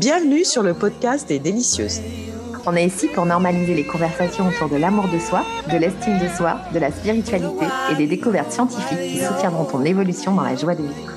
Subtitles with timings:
[0.00, 2.00] Bienvenue sur le podcast des délicieuses.
[2.64, 6.26] On est ici pour normaliser les conversations autour de l'amour de soi, de l'estime de
[6.26, 10.74] soi, de la spiritualité et des découvertes scientifiques qui soutiendront ton évolution dans la joie
[10.74, 11.12] de vivre.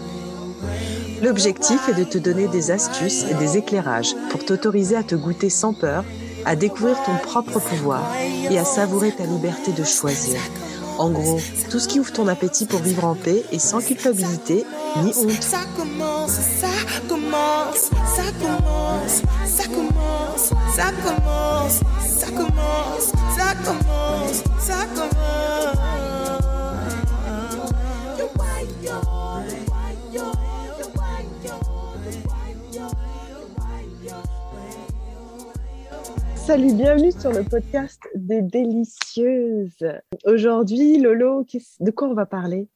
[1.21, 5.49] L'objectif est de te donner des astuces et des éclairages pour t'autoriser à te goûter
[5.49, 6.03] sans peur,
[6.43, 8.03] à découvrir ton propre pouvoir
[8.51, 10.41] et à savourer ta liberté de choisir.
[10.97, 11.39] En gros,
[11.69, 14.65] tout ce qui ouvre ton appétit pour vivre en paix et sans culpabilité
[15.03, 15.41] ni honte.
[15.41, 16.67] Ça commence, ça
[17.07, 21.79] commence, ça commence, ça commence, ça commence,
[22.15, 26.12] ça commence, ça commence, ça commence.
[36.45, 39.87] Salut, bienvenue sur le podcast des délicieuses.
[40.25, 41.45] Aujourd'hui, Lolo,
[41.79, 42.67] de quoi on va parler?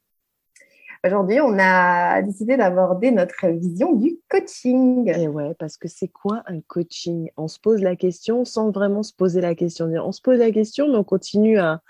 [1.06, 5.12] Aujourd'hui, on a décidé d'aborder notre vision du coaching.
[5.14, 7.30] Eh ouais, parce que c'est quoi un coaching?
[7.36, 9.88] On se pose la question sans vraiment se poser la question.
[10.02, 11.82] On se pose la question, mais on continue à,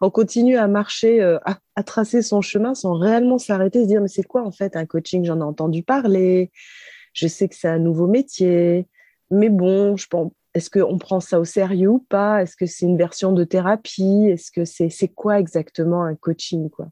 [0.00, 4.00] on continue à marcher, euh, à, à tracer son chemin sans réellement s'arrêter, se dire
[4.00, 5.26] mais c'est quoi en fait un coaching?
[5.26, 6.50] J'en ai entendu parler,
[7.12, 8.86] je sais que c'est un nouveau métier,
[9.30, 12.42] mais bon, je pense, est-ce qu'on prend ça au sérieux ou pas?
[12.42, 14.26] Est-ce que c'est une version de thérapie?
[14.28, 16.88] Est-ce que c'est quoi exactement un coaching quoi?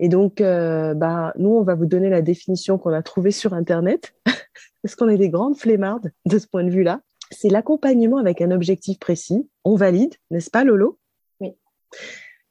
[0.00, 3.54] Et donc, euh, bah, nous, on va vous donner la définition qu'on a trouvée sur
[3.54, 4.14] Internet,
[4.82, 7.00] parce qu'on est des grandes flemmardes de ce point de vue-là.
[7.30, 9.48] C'est l'accompagnement avec un objectif précis.
[9.64, 10.98] On valide, n'est-ce pas, Lolo?
[11.38, 11.54] Oui.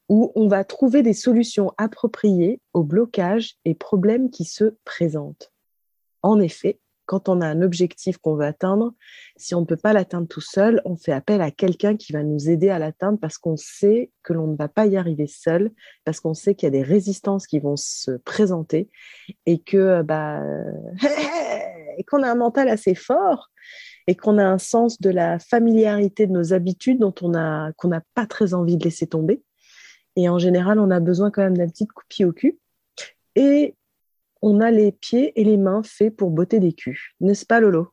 [0.07, 5.51] Où on va trouver des solutions appropriées aux blocages et problèmes qui se présentent.
[6.23, 6.79] En effet,
[7.11, 8.93] quand on a un objectif qu'on veut atteindre,
[9.35, 12.23] si on ne peut pas l'atteindre tout seul, on fait appel à quelqu'un qui va
[12.23, 15.71] nous aider à l'atteindre parce qu'on sait que l'on ne va pas y arriver seul,
[16.05, 18.89] parce qu'on sait qu'il y a des résistances qui vont se présenter
[19.45, 20.41] et que bah
[21.97, 23.49] et qu'on a un mental assez fort
[24.07, 27.89] et qu'on a un sens de la familiarité de nos habitudes dont on a qu'on
[27.89, 29.43] n'a pas très envie de laisser tomber.
[30.16, 32.57] Et en général, on a besoin quand même d'un petit coup de pied au cul.
[33.35, 33.75] Et
[34.41, 37.00] on a les pieds et les mains faits pour botter des culs.
[37.19, 37.90] N'est-ce pas, Lolo?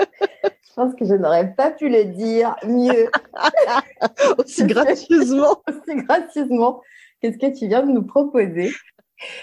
[0.00, 3.08] Je pense que je n'aurais pas pu le dire mieux,
[4.38, 5.62] Aussi gracieusement.
[5.68, 6.80] aussi gracieusement
[7.22, 8.72] que ce que tu viens de nous proposer?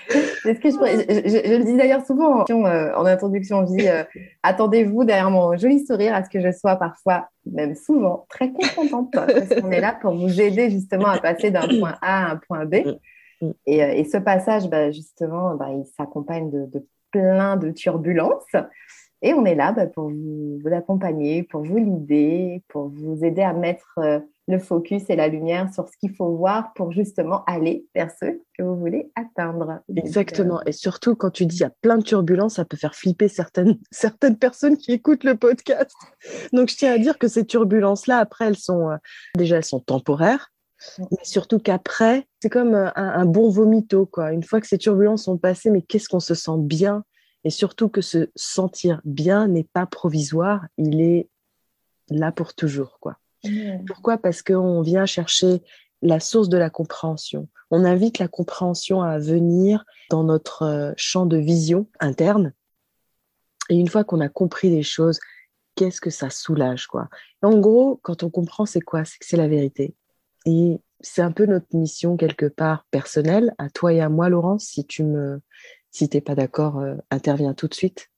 [0.09, 3.77] Est-ce que je, pourrais- je, je- je le dis d'ailleurs souvent euh, en introduction, je
[3.77, 4.03] dis euh,
[4.43, 9.11] attendez-vous derrière mon joli sourire à ce que je sois parfois, même souvent, très confrontante
[9.13, 12.35] parce qu'on est là pour vous aider justement à passer d'un point A à un
[12.35, 12.75] point B.
[13.41, 13.51] Mm.
[13.65, 18.55] Et, euh, et ce passage, bah, justement, bah, il s'accompagne de, de plein de turbulences.
[19.21, 23.43] Et on est là bah, pour vous, vous accompagner, pour vous guider, pour vous aider
[23.43, 27.43] à mettre euh, le focus et la lumière sur ce qu'il faut voir pour justement
[27.45, 28.25] aller vers ce
[28.57, 29.81] que vous voulez atteindre.
[29.89, 30.61] Donc, Exactement.
[30.65, 33.27] Et surtout, quand tu dis il y a plein de turbulences, ça peut faire flipper
[33.27, 35.95] certaines, certaines personnes qui écoutent le podcast.
[36.51, 38.97] Donc, je tiens à dire que ces turbulences-là, après, elles sont euh,
[39.35, 40.51] déjà, elles sont temporaires.
[40.99, 44.31] Mais surtout qu'après, c'est comme euh, un, un bon vomito, quoi.
[44.31, 47.03] Une fois que ces turbulences sont passées, mais qu'est-ce qu'on se sent bien?
[47.43, 51.29] Et surtout que se sentir bien n'est pas provisoire, il est
[52.09, 53.17] là pour toujours, quoi.
[53.87, 54.17] Pourquoi?
[54.17, 55.63] Parce qu'on vient chercher
[56.03, 57.47] la source de la compréhension.
[57.71, 62.53] On invite la compréhension à venir dans notre euh, champ de vision interne.
[63.69, 65.19] Et une fois qu'on a compris les choses,
[65.75, 67.07] qu'est-ce que ça soulage, quoi?
[67.41, 69.05] En gros, quand on comprend, c'est quoi?
[69.05, 69.95] C'est que c'est la vérité.
[70.45, 74.65] Et c'est un peu notre mission quelque part personnelle, à toi et à moi, Laurence.
[74.65, 75.41] Si tu me,
[75.91, 78.09] si t'es pas d'accord, euh, interviens tout de suite.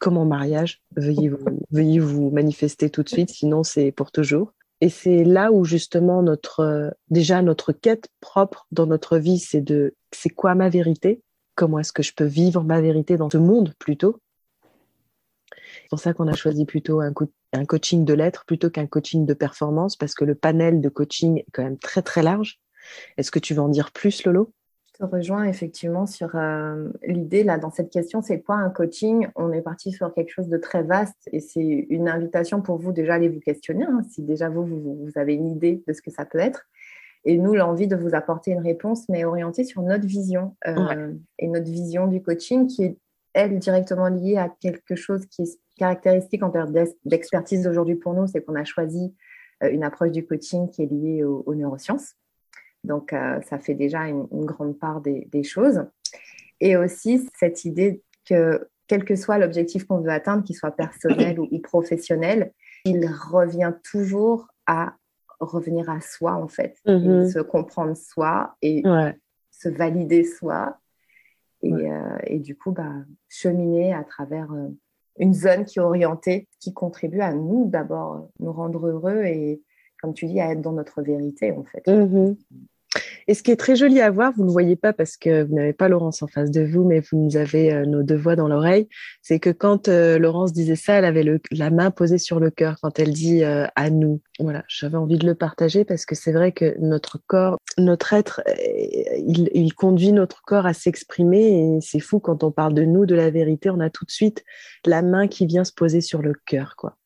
[0.00, 1.38] Comme en mariage, veuillez vous,
[1.70, 4.52] veuillez vous manifester tout de suite, sinon c'est pour toujours.
[4.80, 9.60] Et c'est là où justement notre, euh, déjà notre quête propre dans notre vie, c'est
[9.60, 11.20] de, c'est quoi ma vérité?
[11.56, 14.20] Comment est-ce que je peux vivre ma vérité dans ce monde plutôt?
[15.88, 18.86] C'est pour ça qu'on a choisi plutôt un, co- un coaching de l'être plutôt qu'un
[18.86, 22.60] coaching de performance parce que le panel de coaching est quand même très très large.
[23.16, 24.52] Est-ce que tu veux en dire plus, Lolo?
[24.92, 29.28] Je te rejoins effectivement sur euh, l'idée là dans cette question, c'est quoi un coaching?
[29.34, 32.92] On est parti sur quelque chose de très vaste et c'est une invitation pour vous
[32.92, 35.92] déjà à aller vous questionner hein, si déjà vous, vous vous avez une idée de
[35.94, 36.66] ce que ça peut être.
[37.24, 41.46] Et nous, l'envie de vous apporter une réponse, mais orientée sur notre vision euh, et
[41.48, 42.98] notre vision du coaching qui est,
[43.32, 48.12] elle, directement liée à quelque chose qui est caractéristique en termes d'ex- d'expertise aujourd'hui pour
[48.12, 49.14] nous, c'est qu'on a choisi
[49.62, 52.14] euh, une approche du coaching qui est liée aux, aux neurosciences.
[52.84, 55.84] Donc, euh, ça fait déjà une, une grande part des, des choses.
[56.60, 61.40] Et aussi, cette idée que, quel que soit l'objectif qu'on veut atteindre, qu'il soit personnel
[61.40, 62.52] ou, ou professionnel,
[62.84, 64.94] il revient toujours à
[65.40, 67.22] revenir à soi, en fait, Mhm.
[67.22, 69.16] et se comprendre soi et Ouais.
[69.50, 70.78] se valider soi.
[71.62, 71.90] Et, Ouais.
[71.90, 72.92] euh, et du coup, bah,
[73.28, 74.68] cheminer à travers euh,
[75.18, 79.62] une zone qui est orientée, qui contribue à nous d'abord nous rendre heureux et,
[80.00, 81.86] comme tu dis, à être dans notre vérité en fait.
[81.86, 82.36] Mhm.
[83.30, 85.44] Et ce qui est très joli à voir, vous ne le voyez pas parce que
[85.44, 88.16] vous n'avez pas Laurence en face de vous, mais vous nous avez euh, nos deux
[88.16, 88.88] voix dans l'oreille,
[89.20, 92.76] c'est que quand euh, Laurence disait ça, elle avait la main posée sur le cœur
[92.80, 94.22] quand elle dit euh, à nous.
[94.40, 98.40] Voilà, j'avais envie de le partager parce que c'est vrai que notre corps, notre être,
[99.26, 103.14] il conduit notre corps à s'exprimer et c'est fou quand on parle de nous, de
[103.14, 104.42] la vérité, on a tout de suite
[104.86, 106.96] la main qui vient se poser sur le cœur, quoi.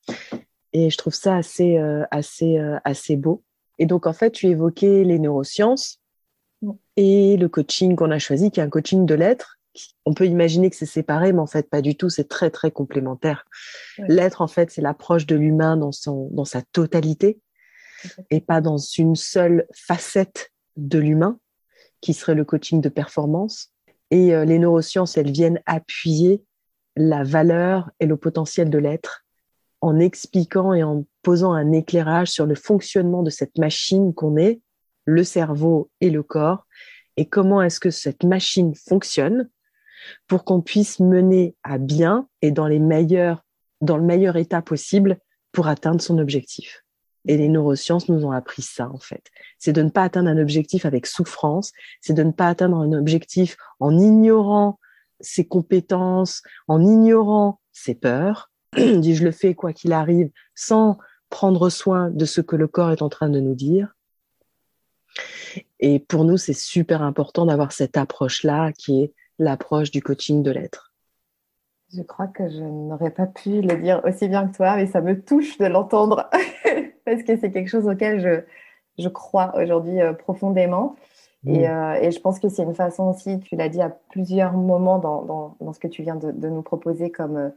[0.73, 1.79] Et je trouve ça assez,
[2.11, 3.43] assez, assez beau.
[3.79, 6.02] Et donc, en fait, tu évoquais les neurosciences
[6.97, 9.59] et le coaching qu'on a choisi, qui est un coaching de l'être.
[10.05, 12.11] On peut imaginer que c'est séparé, mais en fait, pas du tout.
[12.11, 13.47] C'est très, très complémentaire.
[14.09, 17.41] L'être, en fait, c'est l'approche de l'humain dans, son, dans sa totalité
[18.31, 21.39] et pas dans une seule facette de l'humain,
[22.01, 23.73] qui serait le coaching de performance.
[24.11, 26.43] Et euh, les neurosciences, elles viennent appuyer
[26.97, 29.25] la valeur et le potentiel de l'être
[29.81, 34.61] en expliquant et en posant un éclairage sur le fonctionnement de cette machine qu'on est,
[35.05, 36.67] le cerveau et le corps,
[37.17, 39.49] et comment est-ce que cette machine fonctionne
[40.27, 43.45] pour qu'on puisse mener à bien et dans les meilleurs,
[43.81, 45.19] dans le meilleur état possible
[45.53, 46.85] pour atteindre son objectif.
[47.27, 49.25] Et les neurosciences nous ont appris ça, en fait.
[49.59, 52.93] C'est de ne pas atteindre un objectif avec souffrance, c'est de ne pas atteindre un
[52.93, 54.81] objectif en ignorant
[55.21, 58.51] ses compétences, en ignorant ses peurs.
[58.77, 60.99] dit je le fais quoi qu'il arrive, sans
[61.31, 63.95] prendre soin de ce que le corps est en train de nous dire.
[65.81, 70.51] Et pour nous, c'est super important d'avoir cette approche-là qui est l'approche du coaching de
[70.51, 70.93] l'être.
[71.95, 75.01] Je crois que je n'aurais pas pu le dire aussi bien que toi, mais ça
[75.03, 76.31] me touche de l'entendre
[77.05, 80.97] parce que c'est quelque chose auquel je, je crois aujourd'hui euh, profondément.
[81.45, 81.57] Mmh.
[81.57, 84.99] Euh, et, je pense que c'est une façon aussi, tu l'as dit à plusieurs moments
[84.99, 87.49] dans, dans, ce que tu viens de, de nous proposer comme, euh,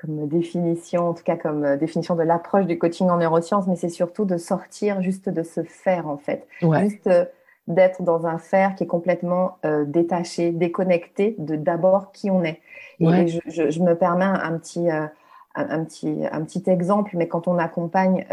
[0.00, 3.76] comme définition, en tout cas comme euh, définition de l'approche du coaching en neurosciences, mais
[3.76, 7.24] c'est surtout de sortir juste de ce faire en fait, juste euh,
[7.66, 12.60] d'être dans un faire qui est complètement euh, détaché, déconnecté de d'abord qui on est.
[13.00, 18.26] Et je, me permets un petit, un, petit, un petit exemple, mais quand on accompagne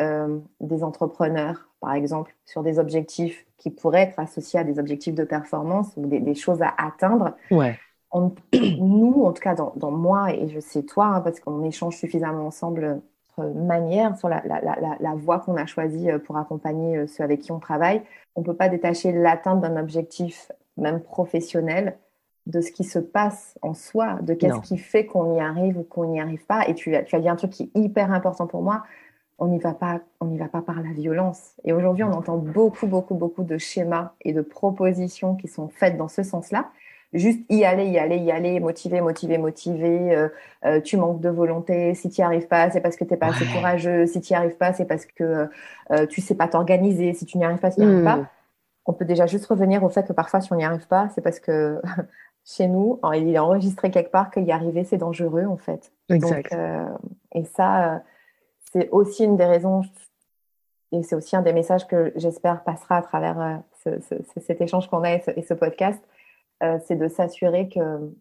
[0.59, 5.23] des entrepreneurs, par exemple, sur des objectifs qui pourraient être associés à des objectifs de
[5.23, 7.77] performance ou des, des choses à atteindre, ouais
[8.53, 12.47] nous, en tout cas dans, moi, et je sais toi, hein, parce qu'on échange suffisamment
[12.47, 13.01] ensemble
[13.37, 14.41] notre manière sur la,
[15.15, 18.01] voie qu'on a choisie euh, pour accompagner euh, ceux avec qui on travaille,
[18.35, 21.97] on ne peut pas détacher l'atteinte d'un objectif, même professionnel,
[22.45, 25.83] de ce qui se passe en soi, de qu'est-ce qui fait qu'on y arrive ou
[25.83, 26.67] qu'on n'y arrive pas.
[26.67, 28.83] Et tu, tu as dit un truc qui est hyper important pour moi,
[29.37, 31.55] on n'y va pas, on n'y va pas par la violence.
[31.63, 35.97] Et aujourd'hui, on entend beaucoup, beaucoup, beaucoup de schémas et de propositions qui sont faites
[35.97, 36.69] dans ce sens-là
[37.13, 40.15] juste y aller, y aller, y aller, motiver, motiver, motiver.
[40.15, 40.29] Euh,
[40.65, 41.93] euh, tu manques de volonté.
[41.95, 44.05] Si tu n'y arrives pas, c'est parce que tu n'es pas assez courageux.
[44.05, 45.49] Si tu n'y arrives pas, c'est parce que
[45.91, 47.13] euh, tu sais pas t'organiser.
[47.13, 48.17] Si tu n'y arrives pas, tu n'y arrives pas.
[48.17, 48.27] Hmm.
[48.85, 51.21] On peut déjà juste revenir au fait que parfois, si on n'y arrive pas, c'est
[51.21, 51.81] parce que
[52.45, 55.91] chez nous, il est enregistré quelque part qu'y arriver, c'est dangereux, en fait.
[56.09, 56.55] Exact.
[57.33, 58.03] et ça,
[58.71, 59.81] c'est aussi une des raisons,
[60.91, 65.13] et c'est aussi un des messages que j'espère passera à travers cet échange qu'on a
[65.13, 65.99] et ce podcast
[66.63, 67.79] euh, c'est de s'assurer que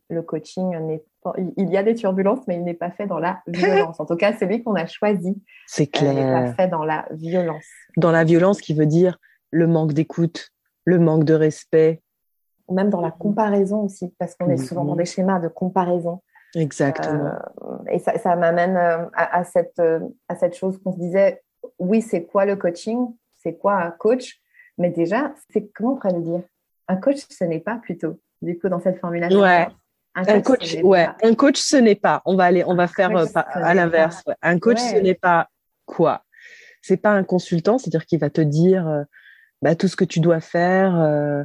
[0.08, 1.32] le coaching n'est pas.
[1.56, 4.00] Il y a des turbulences, mais il n'est pas fait dans la violence.
[4.00, 5.40] En tout cas, celui qu'on a choisi.
[5.66, 6.14] C'est clair.
[6.14, 7.64] n'est pas fait dans la violence.
[7.96, 9.18] Dans la violence qui veut dire
[9.50, 10.50] le manque d'écoute,
[10.84, 12.02] le manque de respect.
[12.70, 16.22] Même dans la comparaison aussi, parce qu'on est souvent dans des schémas de comparaison.
[16.56, 17.32] Exactement.
[17.62, 19.82] Euh, et ça, m'amène euh, à, cette,
[20.28, 21.42] à cette chose qu'on se disait
[21.78, 23.14] oui, c'est quoi le coaching?
[23.38, 24.40] C'est quoi un coach?
[24.78, 26.42] Mais déjà, c'est comment on pourrait le dire?
[26.88, 29.40] Un coach, ce n'est pas plutôt du coup, dans cette formulation.
[29.40, 29.66] Ouais.
[30.14, 31.08] Un coach, ouais.
[31.22, 32.22] Un coach, ce n'est pas.
[32.24, 34.22] On va aller, on va faire euh, à l'inverse.
[34.42, 35.48] Un coach, ce n'est pas
[35.86, 36.24] quoi?
[36.82, 39.02] C'est pas un consultant, c'est-à-dire qu'il va te dire euh,
[39.60, 41.42] bah, tout ce que tu dois faire, euh,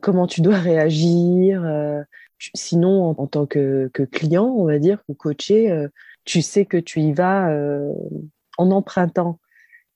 [0.00, 1.64] comment tu dois réagir.
[2.54, 5.86] sinon, en, tant que, que, client, on va dire, ou coaché,
[6.24, 7.48] tu sais que tu y vas
[8.58, 9.38] en empruntant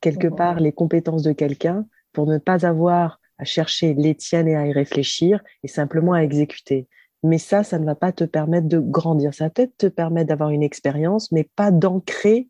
[0.01, 4.57] quelque part les compétences de quelqu'un pour ne pas avoir à chercher les tiennes et
[4.57, 6.89] à y réfléchir et simplement à exécuter.
[7.23, 9.33] Mais ça, ça ne va pas te permettre de grandir.
[9.33, 12.49] Ça va peut-être te permettre d'avoir une expérience, mais pas d'ancrer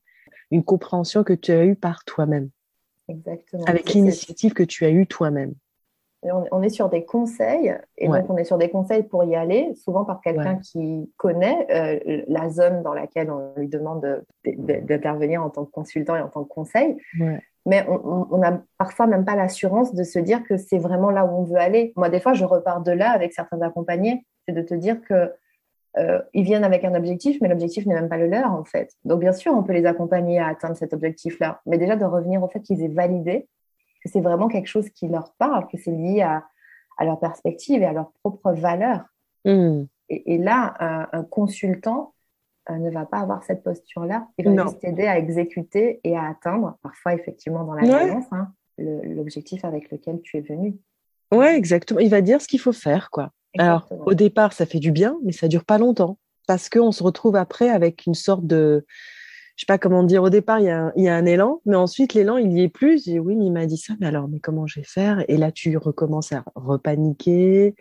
[0.51, 2.51] une compréhension que tu as eue par toi-même.
[3.09, 3.65] Exactement.
[3.67, 5.55] Avec l'initiative que tu as eue toi-même.
[6.53, 9.75] On est sur des conseils, et donc on est sur des conseils pour y aller,
[9.75, 15.51] souvent par quelqu'un qui connaît euh, la zone dans laquelle on lui demande d'intervenir en
[15.51, 16.97] tant que consultant et en tant que conseil.
[17.21, 21.25] Ouais mais on n'a parfois même pas l'assurance de se dire que c'est vraiment là
[21.25, 21.93] où on veut aller.
[21.97, 25.33] Moi, des fois, je repars de là avec certains accompagnés, c'est de te dire que
[25.97, 28.93] euh, ils viennent avec un objectif, mais l'objectif n'est même pas le leur, en fait.
[29.05, 32.43] Donc, bien sûr, on peut les accompagner à atteindre cet objectif-là, mais déjà de revenir
[32.43, 33.49] au fait qu'ils aient validé
[34.03, 36.45] que c'est vraiment quelque chose qui leur parle, que c'est lié à,
[37.01, 39.05] leur perspective et à leur propre valeur.
[39.45, 39.85] Hmm.
[40.11, 40.75] Et, là,
[41.13, 42.14] un, consultant
[42.71, 44.29] euh, ne va pas avoir cette posture-là.
[44.39, 48.49] Il va juste t'aider à exécuter et à atteindre, parfois effectivement dans la violence, hein,
[48.79, 50.77] l'objectif avec lequel tu es venu.
[51.33, 52.01] Ouais, exactement.
[52.01, 53.31] Il va dire ce qu'il faut faire, quoi.
[53.59, 57.03] Alors, au départ, ça fait du bien, mais ça dure pas longtemps parce qu'on se
[57.03, 58.85] retrouve après avec une sorte de,
[59.57, 60.23] je sais pas comment dire.
[60.23, 62.53] Au départ, il y a un, il y a un élan, mais ensuite l'élan, il
[62.53, 63.07] y est plus.
[63.09, 65.25] Et oui, mais il m'a dit ça, mais alors, mais comment je vais faire?
[65.29, 67.77] Et là, tu recommences à repaniquer.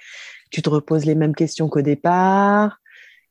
[0.52, 2.80] Tu te reposes les mêmes questions qu'au départ,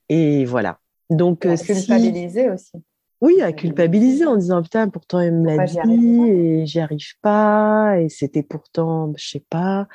[0.08, 0.80] et voilà.
[1.10, 2.72] Donc, à culpabiliser aussi.
[3.20, 8.00] Oui, à culpabiliser en disant putain, pourtant il me l'a dit et j'y arrive pas
[8.00, 9.86] et c'était pourtant, je sais pas.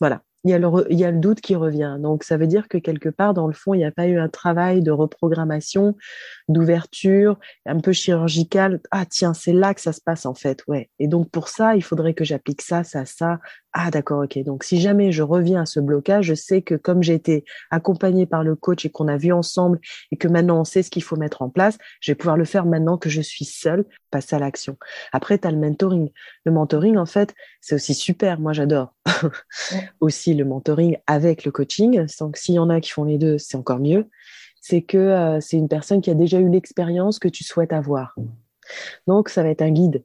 [0.00, 1.98] Voilà il y, a le il y a le doute qui revient.
[2.00, 4.18] Donc, ça veut dire que quelque part, dans le fond, il n'y a pas eu
[4.18, 5.96] un travail de reprogrammation,
[6.48, 8.80] d'ouverture, un peu chirurgical.
[8.90, 10.64] Ah, tiens, c'est là que ça se passe, en fait.
[10.66, 10.90] Ouais.
[10.98, 13.38] Et donc, pour ça, il faudrait que j'applique ça, ça, ça.
[13.74, 14.38] Ah, d'accord, ok.
[14.44, 18.26] Donc, si jamais je reviens à ce blocage, je sais que comme j'ai été accompagnée
[18.26, 21.02] par le coach et qu'on a vu ensemble et que maintenant on sait ce qu'il
[21.02, 24.36] faut mettre en place, je vais pouvoir le faire maintenant que je suis seule, passer
[24.36, 24.76] à l'action.
[25.12, 26.10] Après, tu as le mentoring.
[26.44, 28.38] Le mentoring, en fait, c'est aussi super.
[28.40, 28.92] Moi, j'adore.
[30.00, 32.04] aussi le mentoring avec le coaching.
[32.20, 34.06] Donc, s'il y en a qui font les deux, c'est encore mieux.
[34.60, 38.14] C'est que euh, c'est une personne qui a déjà eu l'expérience que tu souhaites avoir.
[39.06, 40.04] Donc, ça va être un guide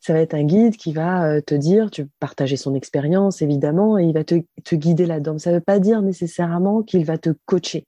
[0.00, 3.98] ça va être un guide qui va euh, te dire, tu partager son expérience évidemment,
[3.98, 4.42] et il va te,
[4.74, 5.38] guider là-dedans.
[5.38, 7.86] Ça ne veut pas dire nécessairement qu'il va te coacher,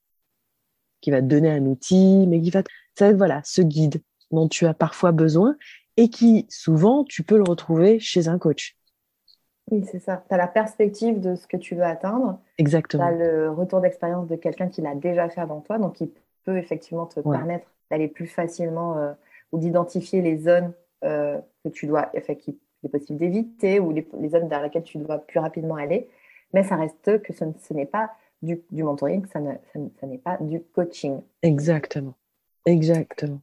[1.00, 2.62] qu'il va te donner un outil, mais qu'il va,
[2.94, 5.56] ça va être voilà, ce guide dont tu as parfois besoin
[5.96, 8.76] et qui souvent tu peux le retrouver chez un coach.
[9.70, 10.24] Oui, c'est ça.
[10.28, 12.40] Tu as la perspective de ce que tu veux atteindre.
[12.56, 13.06] Exactement.
[13.06, 16.10] Tu as le retour d'expérience de quelqu'un qui l'a déjà fait avant toi, donc qui
[16.44, 19.12] peut effectivement te permettre d'aller plus facilement euh,
[19.52, 20.72] ou d'identifier les zones
[21.04, 24.98] euh, que tu dois, enfin, qu'il est possible d'éviter ou les, zones vers lesquelles tu
[24.98, 26.08] dois plus rapidement aller.
[26.54, 28.10] Mais ça reste que ce, n'est pas
[28.42, 31.20] du, du, mentoring, ça, n'est pas du coaching.
[31.42, 32.14] Exactement.
[32.64, 33.40] Exactement.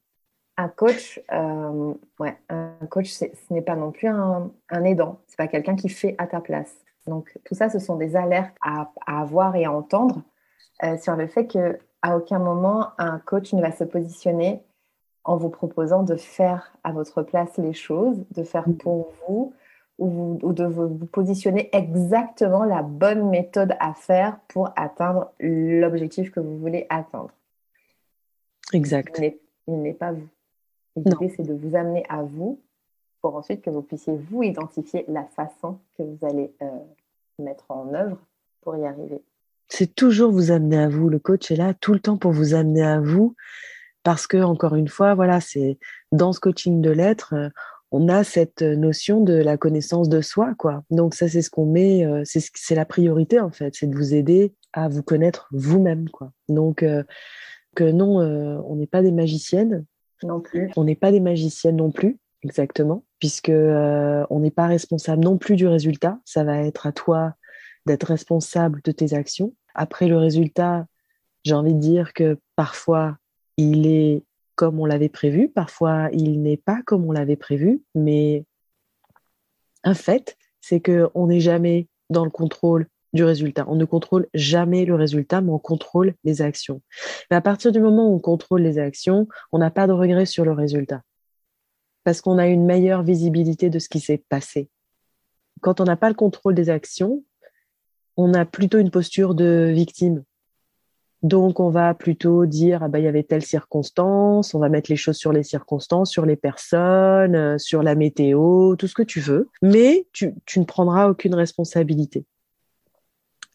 [0.58, 5.20] Un coach, euh, ouais, un coach, ce n'est pas non plus un, un aidant.
[5.28, 6.74] C'est pas quelqu'un qui fait à ta place.
[7.08, 10.24] Donc tout ça, ce sont des alertes à, à avoir et à entendre
[10.84, 14.62] euh, sur le fait que à aucun moment un coach ne va se positionner
[15.26, 19.54] en vous proposant de faire à votre place les choses, de faire pour vous
[19.98, 26.58] ou, de vous, positionner exactement la bonne méthode à faire pour atteindre l'objectif que vous
[26.58, 27.32] voulez atteindre.
[28.74, 29.20] Exact.
[29.68, 30.28] Il n'est pas vous.
[30.96, 32.60] L'idée, c'est de vous amener à vous
[33.22, 36.70] pour ensuite que vous puissiez vous identifier la façon que vous allez euh,
[37.40, 38.20] mettre en œuvre
[38.62, 39.24] pour y arriver.
[39.68, 41.10] C'est toujours vous amener à vous.
[41.10, 43.36] Le coach est là tout le temps pour vous amener à vous
[44.06, 45.80] parce que encore une fois, voilà, c'est
[46.12, 47.50] dans ce coaching de l'être, euh,
[47.92, 50.84] on a cette notion de la connaissance de soi, quoi.
[50.92, 54.14] Donc ça, c'est ce qu'on met, euh, c'est la priorité en fait, c'est de vous
[54.14, 56.32] aider à vous connaître vous-même, quoi.
[56.50, 57.04] Donc euh,
[57.76, 59.86] que non, on n'est pas des magiciennes,
[60.24, 60.72] non plus.
[60.78, 65.56] On n'est pas des magiciennes non plus, exactement, puisque on n'est pas responsable non plus
[65.56, 66.20] du résultat.
[66.24, 67.34] Ça va être à toi
[67.86, 69.54] d'être responsable de tes actions.
[69.74, 70.86] Après le résultat,
[71.44, 73.18] j'ai envie de dire que parfois
[73.58, 74.24] il est
[74.56, 78.46] comme on l'avait prévu, parfois il n'est pas comme on l'avait prévu, mais
[79.84, 83.66] un fait, c'est qu'on n'est jamais dans le contrôle du résultat.
[83.68, 86.82] On ne contrôle jamais le résultat, mais on contrôle les actions.
[87.30, 90.26] Mais à partir du moment où on contrôle les actions, on n'a pas de regret
[90.26, 91.02] sur le résultat.
[92.04, 94.70] Parce qu'on a une meilleure visibilité de ce qui s'est passé.
[95.62, 97.24] Quand on n'a pas le contrôle des actions,
[98.18, 100.24] on a plutôt une posture de victime.
[101.26, 104.92] Donc, on va plutôt dire, ah bah, il y avait telle circonstance, on va mettre
[104.92, 109.02] les choses sur les circonstances, sur les personnes, euh, sur la météo, tout ce que
[109.02, 112.28] tu veux, mais tu, tu ne prendras aucune responsabilité.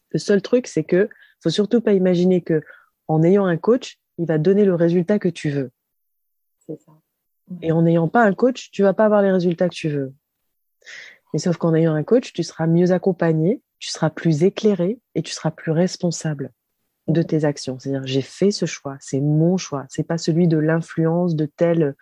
[0.09, 1.07] Le seul truc, c'est que
[1.39, 2.61] faut surtout pas imaginer que
[3.07, 5.71] en ayant un coach, il va donner le résultat que tu veux.
[6.67, 6.91] C'est ça.
[7.61, 10.13] Et en n'ayant pas un coach, tu vas pas avoir les résultats que tu veux.
[11.31, 15.21] Mais sauf qu'en ayant un coach, tu seras mieux accompagné, tu seras plus éclairé et
[15.21, 16.51] tu seras plus responsable
[17.07, 17.77] de tes actions.
[17.79, 21.95] C'est-à-dire, j'ai fait ce choix, c'est mon choix, c'est pas celui de l'influence de telle,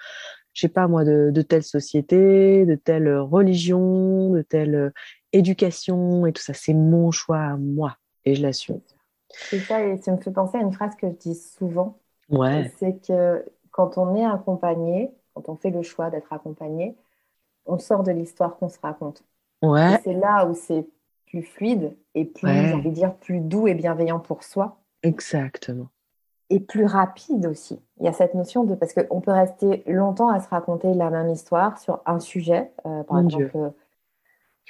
[0.54, 4.94] je sais pas moi, de, telle société, de telle religion, de telle
[5.32, 6.54] éducation et tout ça.
[6.54, 8.82] C'est mon choix à moi et je l'assume.
[9.30, 12.00] C'est ça, et ça me fait penser à une phrase que je dis souvent.
[12.30, 12.72] Ouais.
[12.78, 16.96] C'est que quand on est accompagné, quand on fait le choix d'être accompagné,
[17.66, 19.24] on sort de l'histoire qu'on se raconte.
[19.62, 20.00] Ouais.
[20.04, 20.88] C'est là où c'est
[21.28, 24.80] plus fluide et plus, j'ai envie de dire, plus doux et bienveillant pour soi.
[25.04, 25.88] Exactement.
[26.50, 27.80] et plus rapide aussi.
[28.00, 31.10] Il y a cette notion de parce qu'on peut rester longtemps à se raconter la
[31.10, 33.52] même histoire sur un sujet, euh, par exemple.
[33.56, 33.70] Euh,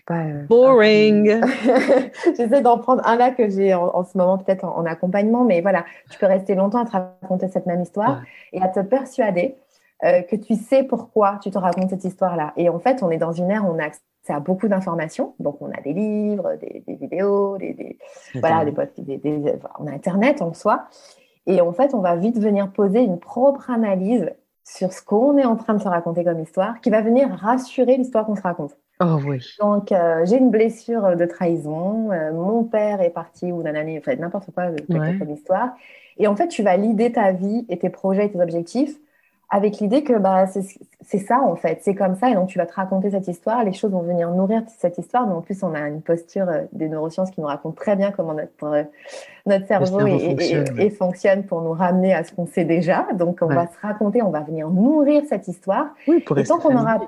[0.06, 1.42] pas, euh, Boring.
[2.38, 5.86] J'essaie d'en prendre un là que j'ai en, ce moment peut-être en, accompagnement, mais voilà,
[6.10, 9.58] tu peux rester longtemps à te raconter cette même histoire et à te persuader
[10.02, 12.54] que tu sais pourquoi tu te racontes cette histoire-là.
[12.56, 14.00] Et en fait, on est dans une ère où on a accès
[14.34, 15.34] à beaucoup d'informations.
[15.40, 17.98] Donc, on a des livres, des, vidéos, des,
[18.36, 18.74] voilà, des,
[19.80, 20.86] on a Internet en soi.
[21.48, 24.32] Et en fait, on va vite venir poser une propre analyse
[24.64, 27.98] sur ce qu'on est en train de se raconter comme histoire, qui va venir rassurer
[27.98, 28.78] l'histoire qu'on se raconte.
[29.02, 29.40] Oh oui.
[29.60, 34.02] Donc, euh, j'ai une blessure de trahison, euh, mon père est parti ou nanani, en
[34.02, 35.70] fait, n'importe quoi comme histoire.
[36.18, 39.00] Et en fait, tu vas lider ta vie et tes projets et tes objectifs
[39.50, 40.46] avec l'idée que bah,
[41.02, 43.64] c'est ça en fait, c'est comme ça et donc tu vas te raconter cette histoire,
[43.64, 46.64] les choses vont venir nourrir cette histoire, mais en plus on a une posture euh,
[46.72, 48.84] des neurosciences qui nous raconte très bien comment notre, euh,
[49.48, 53.68] notre cerveau, et, fonctionne, pour nous ramener à ce qu'on sait déjà, donc on va
[53.68, 55.88] se raconter, on va venir nourrir cette histoire.
[56.08, 57.00] Oui, pour et tant qu'on aura,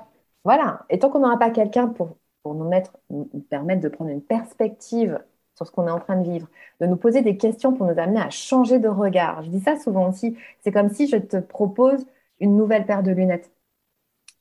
[0.44, 4.10] voilà, et tant qu'on n'aura pas quelqu'un pour, pour nous mettre, nous permettre de prendre
[4.10, 5.20] une perspective
[5.54, 6.48] sur ce qu'on est en train de vivre,
[6.80, 9.42] de nous poser des questions pour nous amener à changer de regard.
[9.44, 12.04] Je dis ça souvent aussi, c'est comme si je te propose
[12.42, 13.50] une nouvelle paire de lunettes.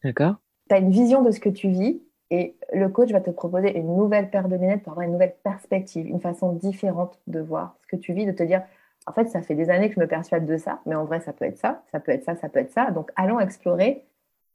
[0.04, 0.36] D'accord.
[0.68, 3.78] Tu as une vision de ce que tu vis et le coach va te proposer
[3.78, 7.78] une nouvelle paire de lunettes pour avoir une nouvelle perspective, une façon différente de voir
[7.84, 8.64] ce que tu vis, de te dire,
[9.06, 11.20] en fait, ça fait des années que je me persuade de ça, mais en vrai,
[11.22, 12.92] ça peut être ça, ça peut être ça, ça peut être ça.
[12.92, 14.06] Donc, allons explorer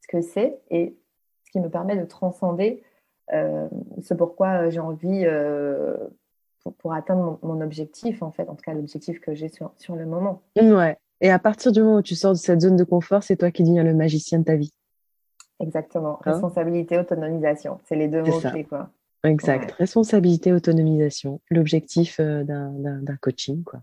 [0.00, 0.96] ce que c'est et
[1.44, 2.82] ce qui me permet de transcender
[3.32, 3.68] euh,
[4.02, 5.96] ce pourquoi euh, j'ai envie euh,
[6.78, 10.06] pour, atteindre mon, objectif, en fait, en tout cas l'objectif que j'ai sur, sur le
[10.06, 10.42] moment.
[10.56, 13.36] Ouais, et à partir du moment où tu sors de cette zone de confort, c'est
[13.36, 14.72] toi qui deviens le magicien de ta vie.
[15.60, 16.18] Exactement.
[16.24, 17.80] Hein Responsabilité, autonomisation.
[17.84, 18.90] C'est les deux mots clés, quoi.
[19.24, 19.72] Exact.
[19.72, 21.40] Responsabilité, autonomisation.
[21.50, 23.80] L'objectif euh, d'un coaching, quoi.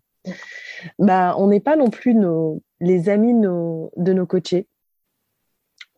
[1.00, 4.68] Bah, on n'est pas non plus nos, les amis nos, de nos coachés.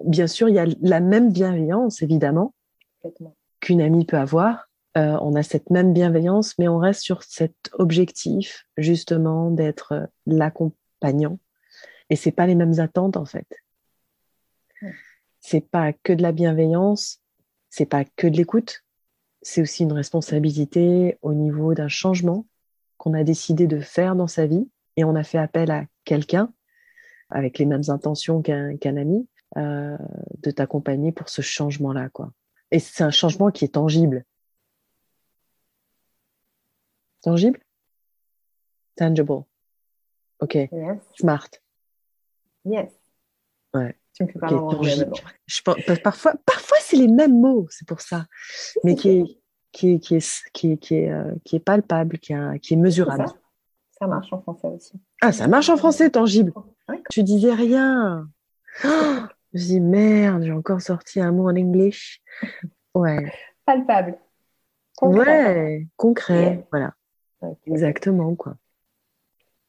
[0.03, 2.53] Bien sûr, il y a la même bienveillance, évidemment,
[3.59, 4.67] qu'une amie peut avoir.
[4.97, 10.05] Euh, on a cette même bienveillance, mais on reste sur cet objectif, justement, d'être euh,
[11.13, 11.39] l'accompagnement
[12.09, 13.47] et c'est pas les mêmes attentes en fait.
[15.39, 17.21] C'est pas que de la bienveillance,
[17.69, 18.83] c'est pas que de l'écoute,
[19.41, 22.47] c'est aussi une responsabilité au niveau d'un changement
[22.97, 26.51] qu'on a décidé de faire dans sa vie et on a fait appel à quelqu'un
[27.29, 29.97] avec les mêmes intentions qu'un ami euh,
[30.43, 32.31] de t'accompagner pour ce changement-là, quoi.
[32.71, 34.25] Et c'est un changement qui est tangible.
[37.21, 37.59] Tangible?
[38.95, 39.45] Tangible.
[40.39, 40.57] Ok.
[41.15, 41.49] Smart.
[42.65, 42.91] Yes.
[43.73, 43.95] Ouais.
[44.13, 45.05] Tu me fais pas okay,
[45.45, 48.25] je pense, parfois, parfois c'est les mêmes mots, c'est pour ça,
[48.85, 49.23] mais qui est,
[49.73, 52.75] qui est, qui est, qui est, qui est, euh, qui est palpable, qui est, qui
[52.75, 53.25] est mesurable.
[53.99, 54.07] Ça.
[54.07, 54.93] marche en français aussi.
[55.21, 56.53] Ah, ça marche en français, tangible.
[57.09, 58.29] Tu disais rien.
[58.83, 61.91] je dis merde, j'ai encore sorti un mot en anglais.
[62.93, 63.29] Ouais.
[63.65, 64.17] Palpable.
[64.95, 65.55] Concret.
[65.55, 66.65] Ouais, concret.
[66.71, 66.93] Voilà.
[67.67, 68.55] Exactement, quoi.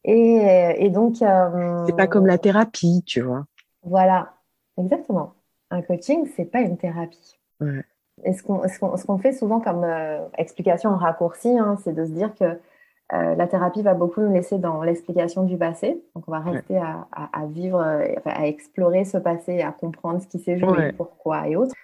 [0.06, 1.20] Et, et donc.
[1.20, 3.44] Euh, c'est pas comme la thérapie, tu vois.
[3.82, 4.32] Voilà,
[4.78, 5.34] exactement.
[5.70, 7.38] Un coaching, c'est pas une thérapie.
[7.60, 7.84] Ouais.
[8.24, 12.12] Et ce qu'on ce fait souvent comme euh, explication en raccourci, hein, c'est de se
[12.12, 16.02] dire que euh, la thérapie va beaucoup nous laisser dans l'explication du passé.
[16.14, 17.80] Donc, on va rester à, à, vivre,
[18.24, 21.74] à explorer ce passé, à comprendre ce qui s'est joué, pourquoi et autres.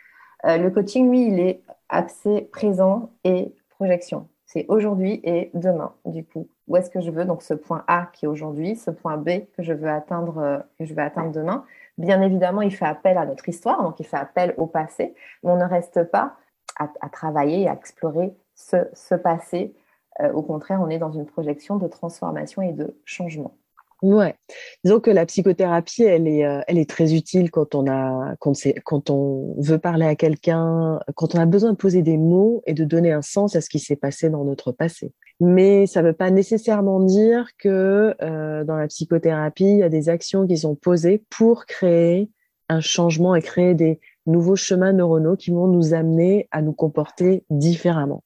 [0.44, 4.26] le coaching, lui, il est axé présent et projection.
[4.52, 8.10] C'est aujourd'hui et demain, du coup où est-ce que je veux, donc ce point A
[8.12, 11.64] qui est aujourd'hui, ce point B que je veux atteindre, euh, que je atteindre demain?
[11.96, 15.50] Bien évidemment, il fait appel à notre histoire, donc il fait appel au passé, mais
[15.50, 16.36] on ne reste pas
[16.76, 19.74] à, travailler et à explorer ce, passé.
[20.20, 23.54] Euh, au contraire, on est dans une projection de transformation et de changement.
[24.02, 24.34] Ouais.
[24.82, 28.52] Disons que la psychothérapie, elle est, euh, elle est très utile quand on a, quand,
[28.84, 32.74] quand on veut parler à quelqu'un, quand on a besoin de poser des mots et
[32.74, 35.12] de donner un sens à ce qui s'est passé dans notre passé.
[35.38, 39.88] Mais ça ne veut pas nécessairement dire que euh, dans la psychothérapie, il y a
[39.88, 42.28] des actions qui sont posées pour créer
[42.68, 47.44] un changement et créer des nouveaux chemins neuronaux qui vont nous amener à nous comporter
[47.50, 48.24] différemment.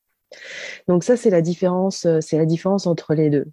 [0.88, 3.46] Donc ça, c'est la différence, euh, c'est la différence entre les deux.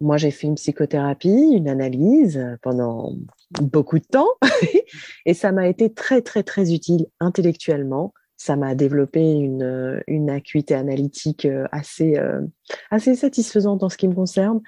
[0.00, 3.14] Moi, j'ai fait une psychothérapie, une analyse pendant
[3.60, 4.28] beaucoup de temps
[5.26, 8.12] et ça m'a été très, très, très utile intellectuellement.
[8.40, 12.40] Ça m'a développé une, une acuité analytique euh, assez, euh,
[12.88, 14.60] assez satisfaisante en ce qui me concerne.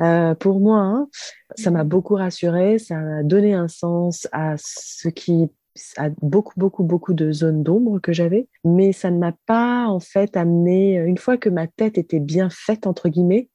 [0.00, 1.08] Euh, pour moi, hein,
[1.56, 5.50] ça m'a beaucoup rassuré, ça m'a donné un sens à ce qui
[5.96, 9.98] a beaucoup, beaucoup, beaucoup de zones d'ombre que j'avais, mais ça ne m'a pas en
[9.98, 13.49] fait amené, une fois que ma tête était bien faite, entre guillemets,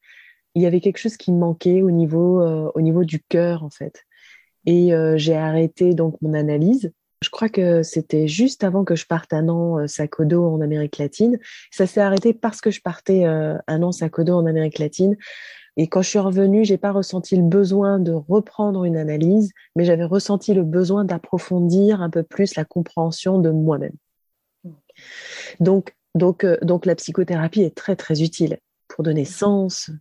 [0.55, 3.63] il y avait quelque chose qui me manquait au niveau, euh, au niveau du cœur,
[3.63, 4.03] en fait.
[4.65, 6.91] Et euh, j'ai arrêté donc mon analyse.
[7.21, 10.97] Je crois que c'était juste avant que je parte un an euh, dos en Amérique
[10.97, 11.39] latine.
[11.71, 15.17] Ça s'est arrêté parce que je partais un an dos en Amérique latine.
[15.77, 19.83] Et quand je suis revenue, j'ai pas ressenti le besoin de reprendre une analyse, mais
[19.83, 23.95] j'avais ressenti le besoin d'approfondir un peu plus la compréhension de moi-même.
[25.59, 28.57] Donc, donc, donc la psychothérapie est très très utile
[28.95, 29.91] pour donner sens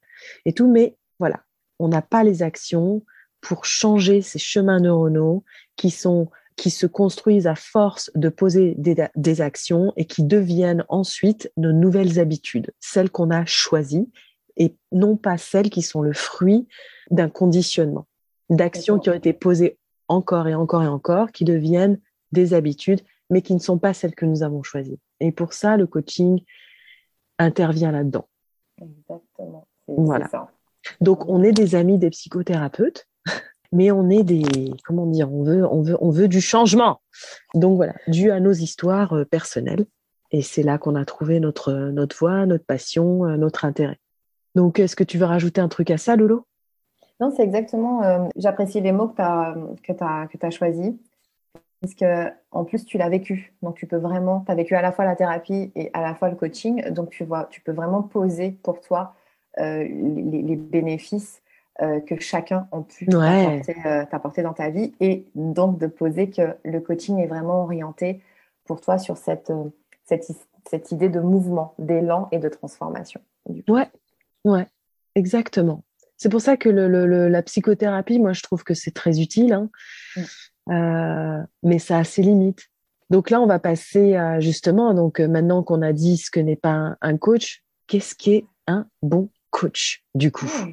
[0.44, 1.42] et tout, mais voilà,
[1.80, 3.02] on n'a pas les actions
[3.40, 5.42] pour changer ces chemins neuronaux
[5.76, 11.50] qui sont qui se construisent à force de poser des, actions et qui deviennent ensuite
[11.57, 14.09] nos nouvelles habitudes, celles qu'on a choisies
[14.57, 16.68] et non pas celles qui sont le fruit
[17.11, 18.07] d'un conditionnement,
[18.50, 21.98] d'actions qui ont été posées encore et encore et encore, qui deviennent
[22.30, 25.00] des habitudes, mais qui ne sont pas celles que nous avons choisies.
[25.18, 26.40] Et pour ça, le coaching
[27.40, 28.28] intervient là-dedans.
[28.80, 29.66] Exactement.
[29.87, 30.28] Voilà.
[31.00, 33.08] Donc, on est des amis des psychothérapeutes,
[33.72, 37.00] mais on est des, comment dire, on veut, on veut, on veut du changement.
[37.54, 39.87] Donc voilà, dû à nos histoires euh, personnelles.
[40.30, 43.98] Et c'est là qu'on a trouvé notre, notre voie, notre passion, euh, notre intérêt.
[44.54, 46.46] Donc, est-ce que tu veux rajouter un truc à ça, Lolo?
[47.20, 48.02] Non, c'est exactement.
[48.02, 50.92] Euh, j'apprécie les mots que tu as, que as, que as choisis.
[51.85, 53.53] Parce que, en plus, tu l'as vécu.
[53.62, 56.14] Donc, tu peux vraiment, tu as vécu à la fois la thérapie et à la
[56.14, 56.88] fois le coaching.
[56.88, 59.14] Donc, tu vois, tu peux vraiment poser pour toi
[59.61, 61.42] euh, les, bénéfices
[61.83, 64.94] euh, que chacun a pu euh, t'apporter dans ta vie.
[65.01, 68.23] Et donc, de poser que le coaching est vraiment orienté
[68.64, 69.53] pour toi sur cette,
[70.05, 70.27] cette,
[70.66, 73.20] cette idée de mouvement, d'élan et de transformation.
[73.68, 73.90] Ouais,
[74.47, 74.66] ouais,
[75.14, 75.83] exactement.
[76.16, 79.53] C'est pour ça que le, la psychothérapie, moi, je trouve que c'est très utile.
[79.53, 79.68] Hein.
[80.16, 80.23] Mm.
[80.70, 82.70] Euh, mais ça a ses limites.
[83.11, 86.40] Donc là, on va passer à justement, donc euh, maintenant qu'on a dit ce que
[86.40, 90.46] n'est pas un, coach, qu'est-ce qu'est un bon coach du coup?
[90.46, 90.72] Hmm.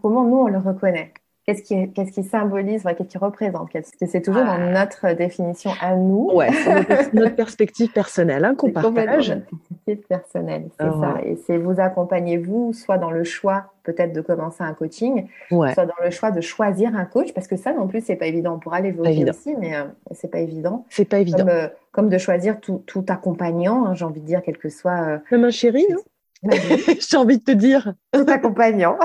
[0.00, 1.14] Comment nous on le reconnaît?
[1.44, 3.70] Qu'est-ce qui, qu'est-ce qui symbolise, qu'est-ce qui représente?
[4.00, 4.70] C'est toujours dans ah.
[4.70, 6.30] notre définition à nous?
[6.32, 9.30] Ouais, c'est notre, perspective personnelle hein, qu'on partage.
[9.30, 11.20] Notre perspective personnelle, c'est ah ça.
[11.24, 15.86] Et c'est vous accompagnez vous, soit dans le choix peut-être de commencer un coaching, soit
[15.86, 18.54] dans le choix de choisir un coach, parce que ça non plus c'est pas évident.
[18.54, 20.86] On pourra l'évoquer aussi, mais euh, c'est pas évident.
[20.90, 21.46] C'est pas évident.
[21.90, 25.00] Comme, euh, de choisir tout, tout accompagnant, hein, j'ai envie de dire, quel que soit.
[25.08, 25.98] Euh, Comme un chéri, non
[27.10, 27.94] J'ai envie de te dire.
[28.12, 28.96] Tout accompagnant.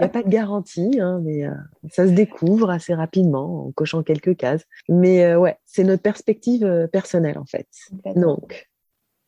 [0.00, 1.54] Il n'y a pas de garantie, hein, mais euh,
[1.90, 4.64] ça se découvre assez rapidement en cochant quelques cases.
[4.88, 7.68] Mais euh, ouais, c'est notre perspective euh, personnelle en fait.
[8.16, 8.68] Donc.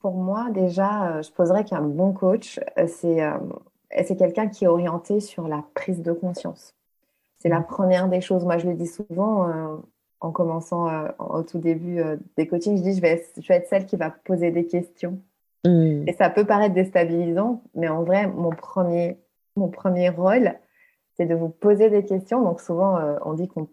[0.00, 2.58] Pour moi, déjà, je poserais qu'un bon coach,
[2.88, 3.20] c'est
[4.04, 6.74] c'est quelqu'un qui est orienté sur la prise de conscience.
[7.38, 7.66] C'est la mmh.
[7.66, 8.44] première des choses.
[8.44, 9.80] Moi, je le dis souvent
[10.18, 10.88] en commençant
[11.20, 12.02] au tout début
[12.36, 15.20] des coachings, je dis je vais, je vais être celle qui va poser des questions
[15.64, 16.08] Mm.
[16.08, 19.18] Et ça peut paraître déstabilisant, mais en vrai, mon premier,
[19.56, 20.54] mon premier rôle,
[21.16, 22.42] c'est de vous poser des questions.
[22.42, 23.68] Donc souvent, euh, on dit qu'on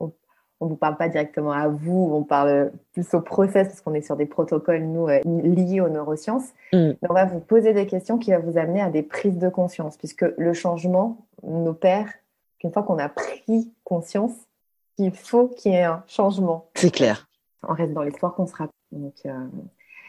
[0.00, 0.12] on,
[0.60, 4.16] vous parle pas directement à vous, on parle plus au process parce qu'on est sur
[4.16, 6.48] des protocoles, nous, euh, liés aux neurosciences.
[6.72, 6.92] Mm.
[7.02, 9.48] Mais on va vous poser des questions qui vont vous amener à des prises de
[9.48, 12.08] conscience, puisque le changement n'opère
[12.58, 14.32] qu'une fois qu'on a pris conscience
[14.96, 16.70] qu'il faut qu'il y ait un changement.
[16.74, 17.28] C'est clair.
[17.66, 18.68] On reste dans l'histoire qu'on sera.
[18.92, 19.46] Donc, euh,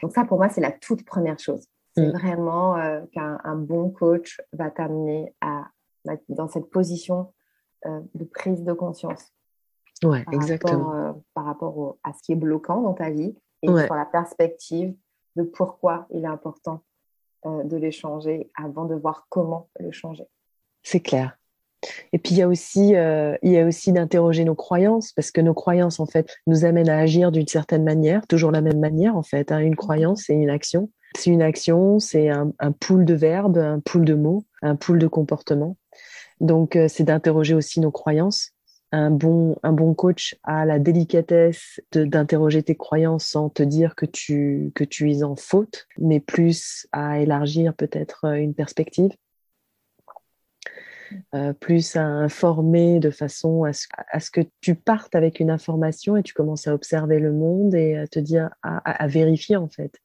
[0.02, 1.66] donc ça, pour moi, c'est la toute première chose.
[1.96, 2.12] C'est mm.
[2.12, 5.68] vraiment euh, qu'un bon coach va t'amener à
[6.28, 7.32] dans cette position
[7.86, 9.32] euh, de prise de conscience.
[10.04, 10.94] Ouais, exactement.
[10.94, 14.94] Euh, par rapport à ce qui est bloquant dans ta vie et sur la perspective
[15.34, 16.82] de pourquoi il est important
[17.44, 20.26] de les changer avant de voir comment le changer.
[20.82, 21.36] C'est clair.
[22.12, 25.30] Et puis il y a aussi, euh, il y a aussi d'interroger nos croyances parce
[25.30, 28.80] que nos croyances en fait nous amènent à agir d'une certaine manière, toujours la même
[28.80, 29.52] manière en fait.
[29.52, 29.58] Hein.
[29.60, 30.90] Une croyance, c'est une action.
[31.14, 35.06] C'est une action, c'est un, pool de verbes, un pool de mots, un pool de
[35.06, 35.76] comportements.
[36.40, 38.52] Donc euh, c'est d'interroger aussi nos croyances.
[38.92, 44.06] Un bon, un bon coach a la délicatesse d'interroger tes croyances sans te dire que
[44.06, 49.12] tu, que tu es en faute, mais plus à élargir peut-être euh, une perspective
[51.34, 56.22] euh, plus à informer de façon à ce, que tu partes avec une information et
[56.22, 60.00] tu commences à observer le monde et à te dire, à, vérifier en fait.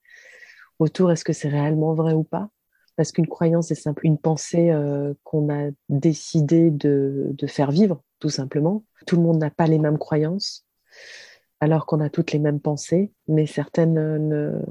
[0.81, 2.49] Autour, est-ce que c'est réellement vrai ou pas?
[2.95, 8.31] Parce qu'une croyance, c'est simple, une pensée euh, qu'on a décidé de, faire vivre, tout
[8.31, 8.83] simplement.
[9.05, 10.65] Tout le monde n'a pas les mêmes croyances
[11.59, 13.93] alors qu'on a toutes les mêmes pensées, mais certaines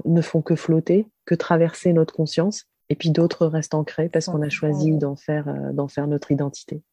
[0.03, 4.41] ne, font que flotter, que traverser notre conscience et puis d'autres restent ancrés parce qu'on
[4.41, 6.83] a choisi d'en faire, euh, d'en faire notre identité.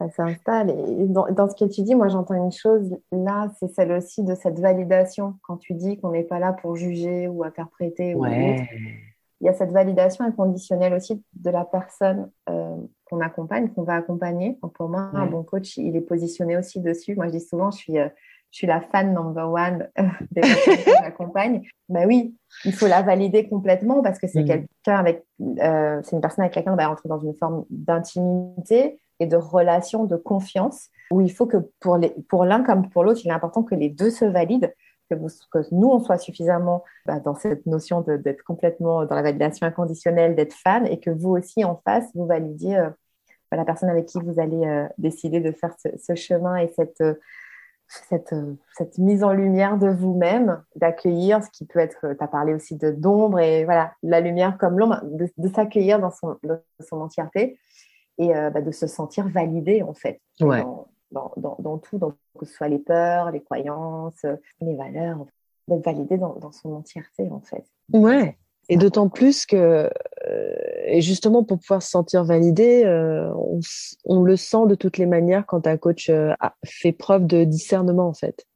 [0.00, 0.70] Ça s'installe.
[0.70, 4.34] Et dans, ce que tu dis, moi j'entends une chose là, c'est celle aussi de
[4.34, 5.34] cette validation.
[5.42, 8.66] Quand tu dis qu'on n'est pas là pour juger ou interpréter, ouais.
[9.42, 13.96] il y a cette validation inconditionnelle aussi de la personne euh, qu'on accompagne, qu'on va
[13.96, 14.58] accompagner.
[14.62, 17.14] Donc pour moi, un bon coach, il est positionné aussi dessus.
[17.14, 18.08] Moi, je dis souvent, je suis, euh,
[18.52, 21.68] je suis la fan number one euh, des personnes que j'accompagne.
[21.90, 22.34] Ben oui,
[22.64, 24.46] il faut la valider complètement parce que c'est mm.
[24.46, 29.26] quelqu'un avec, c'est une personne avec laquelle on va rentrer dans une forme d'intimité et
[29.26, 33.34] de relation, de confiance, où il faut que pour l'un comme pour l'autre, il est
[33.34, 34.72] important que les deux se valident
[35.10, 40.34] que, nous, on soit suffisamment bah, dans cette notion d'être complètement dans la validation inconditionnelle,
[40.34, 42.90] d'être fan, et que vous aussi, en face, vous validiez euh,
[43.50, 47.00] bah, la personne avec qui vous allez euh, décider de faire ce, chemin et cette,
[47.00, 47.14] euh,
[48.08, 52.76] cette, mise en lumière de vous-même, d'accueillir ce qui peut être, tu as parlé aussi
[52.76, 57.58] de d'ombre, et voilà, la lumière comme l'ombre, de, s'accueillir dans son entièreté
[58.20, 60.20] et bah, de se sentir validé, en fait.
[60.40, 60.62] Ouais
[61.12, 64.24] dans, dans, dans, tout, donc, que ce soit les peurs, les croyances,
[64.60, 65.26] les valeurs,
[65.68, 67.64] d'être validé dans, son entièreté, en fait.
[67.92, 68.36] Ouais.
[68.68, 69.90] Et d'autant plus que,
[70.28, 70.54] euh,
[70.84, 73.58] et justement pour pouvoir se sentir validé, euh, on,
[74.04, 77.42] on, le sent de toutes les manières quand un coach euh, a fait preuve de
[77.42, 78.46] discernement en fait.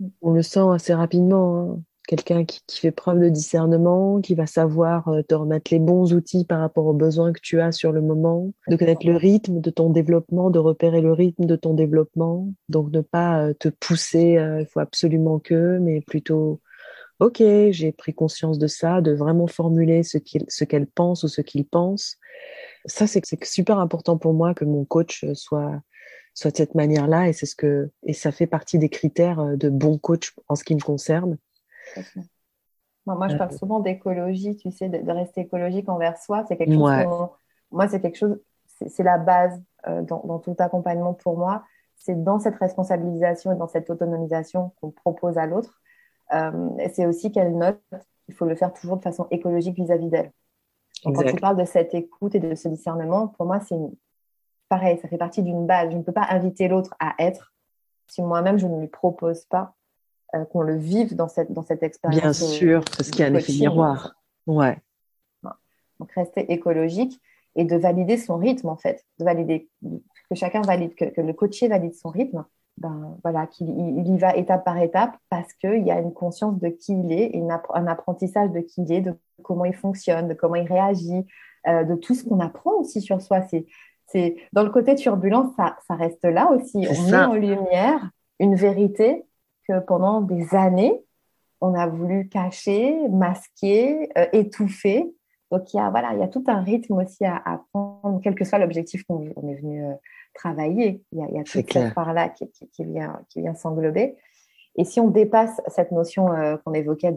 [0.00, 0.06] Mm.
[0.22, 1.60] On le sent assez rapidement.
[1.60, 6.14] Hein quelqu'un qui, fait preuve de discernement, qui va savoir euh, te remettre les bons
[6.14, 9.60] outils par rapport aux besoins que tu as sur le moment, de connaître le rythme
[9.60, 13.68] de ton développement, de repérer le rythme de ton développement, donc ne pas euh, te
[13.68, 16.60] pousser, euh, il faut absolument que, mais plutôt,
[17.20, 21.66] ok, j'ai pris conscience de ça, de vraiment formuler ce qu'elle pense ou ce qu'il
[21.66, 22.16] pense.
[22.84, 25.80] Ça, c'est super important pour moi que mon coach soit
[26.34, 29.70] soit de cette manière-là et c'est ce que et ça fait partie des critères de
[29.70, 31.38] bon coach en ce qui me concerne
[33.14, 36.44] moi, je parle souvent d'écologie, tu sais, de, rester écologique envers soi.
[36.48, 37.28] C'est quelque chose.
[37.70, 38.40] Moi, c'est quelque chose.
[38.66, 41.64] C'est la base euh, dans, tout accompagnement pour moi.
[41.96, 45.80] C'est dans cette responsabilisation et dans cette autonomisation qu'on propose à l'autre.
[46.34, 47.80] Euh, c'est aussi qu'elle note
[48.24, 50.32] qu'il faut le faire toujours de façon écologique vis-à-vis d'elle.
[51.04, 53.76] Quand tu parles de cette écoute et de ce discernement, pour moi, c'est
[54.68, 55.90] pareil, ça fait partie d'une base.
[55.92, 57.54] Je ne peux pas inviter l'autre à être
[58.08, 59.74] si moi-même je ne lui propose pas
[60.34, 62.20] euh, qu'on le vive dans cette, dans cette expérience.
[62.20, 64.16] Bien sûr, parce qu'il y a un effet miroir.
[64.46, 64.78] Ouais.
[65.98, 67.20] Donc, rester écologique
[67.54, 69.04] et de valider son rythme, en fait.
[69.18, 72.44] De valider, que chacun valide, que, le coaché valide son rythme.
[72.78, 76.58] Ben, voilà, qu'il il y va étape par étape parce qu'il y a une conscience
[76.58, 77.34] de qui il est,
[77.72, 81.24] un apprentissage de qui il est, de comment il fonctionne, de comment il réagit,
[81.68, 83.40] euh, de tout ce qu'on apprend aussi sur soi.
[84.08, 86.86] C'est, dans le côté turbulence, ça, ça reste là aussi.
[86.90, 89.24] On met en lumière une vérité
[89.68, 91.02] que pendant des années,
[91.60, 95.12] on a voulu cacher, masquer, euh, étouffer.
[95.50, 98.34] Donc, il y, a, voilà, il y a tout un rythme aussi à, apprendre, quel
[98.34, 99.94] que soit l'objectif qu'on est venu euh,
[100.34, 101.02] travailler.
[101.12, 104.16] Il y a, il y a toute cette part-là qui, qui, vient, qui vient s'englober.
[104.76, 107.14] Et si on dépasse cette notion euh, qu'on évoquait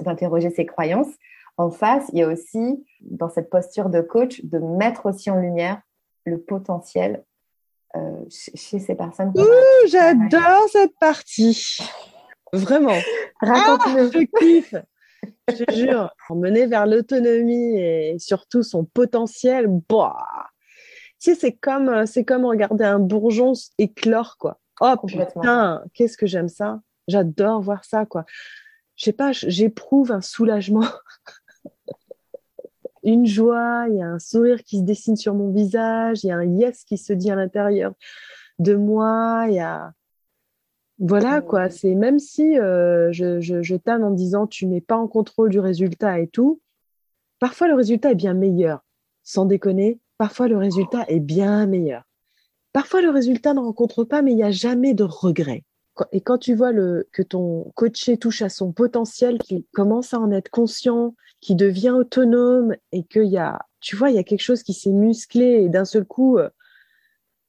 [0.00, 1.12] d'interroger ses croyances,
[1.56, 5.36] en face, il y a aussi, dans cette posture de coach, de mettre aussi en
[5.36, 5.82] lumière
[6.24, 7.24] le potentiel
[7.96, 9.32] euh, chez ces personnes.
[9.88, 11.78] J'adore cette partie.
[12.52, 12.98] Vraiment.
[13.42, 14.74] Ah, je kiffe.
[15.48, 16.10] je te jure.
[16.28, 19.68] Emmener vers l'autonomie et surtout son potentiel.
[19.88, 19.96] Tu
[21.18, 24.60] sais, c'est comme, euh, c'est comme regarder un bourgeon éclore, quoi.
[24.80, 26.80] Oh putain, qu'est-ce que j'aime ça.
[27.08, 28.24] J'adore voir ça, quoi.
[28.96, 30.84] Je sais pas, j'éprouve un soulagement
[33.08, 36.30] une joie, il y a un sourire qui se dessine sur mon visage, il y
[36.30, 37.94] a un yes qui se dit à l'intérieur
[38.58, 39.92] de moi, il y a
[41.00, 44.96] voilà quoi, c'est même si euh, je, je, je tanne en disant tu n'es pas
[44.96, 46.60] en contrôle du résultat et tout,
[47.38, 48.84] parfois le résultat est bien meilleur.
[49.22, 52.02] Sans déconner, parfois le résultat est bien meilleur.
[52.72, 55.64] Parfois le résultat ne rencontre pas, mais il n'y a jamais de regret.
[56.12, 60.18] Et quand tu vois le, que ton coaché touche à son potentiel, qu'il commence à
[60.18, 64.24] en être conscient, qui devient autonome et qu'il y a, tu vois, il y a
[64.24, 66.48] quelque chose qui s'est musclé et d'un seul coup, euh,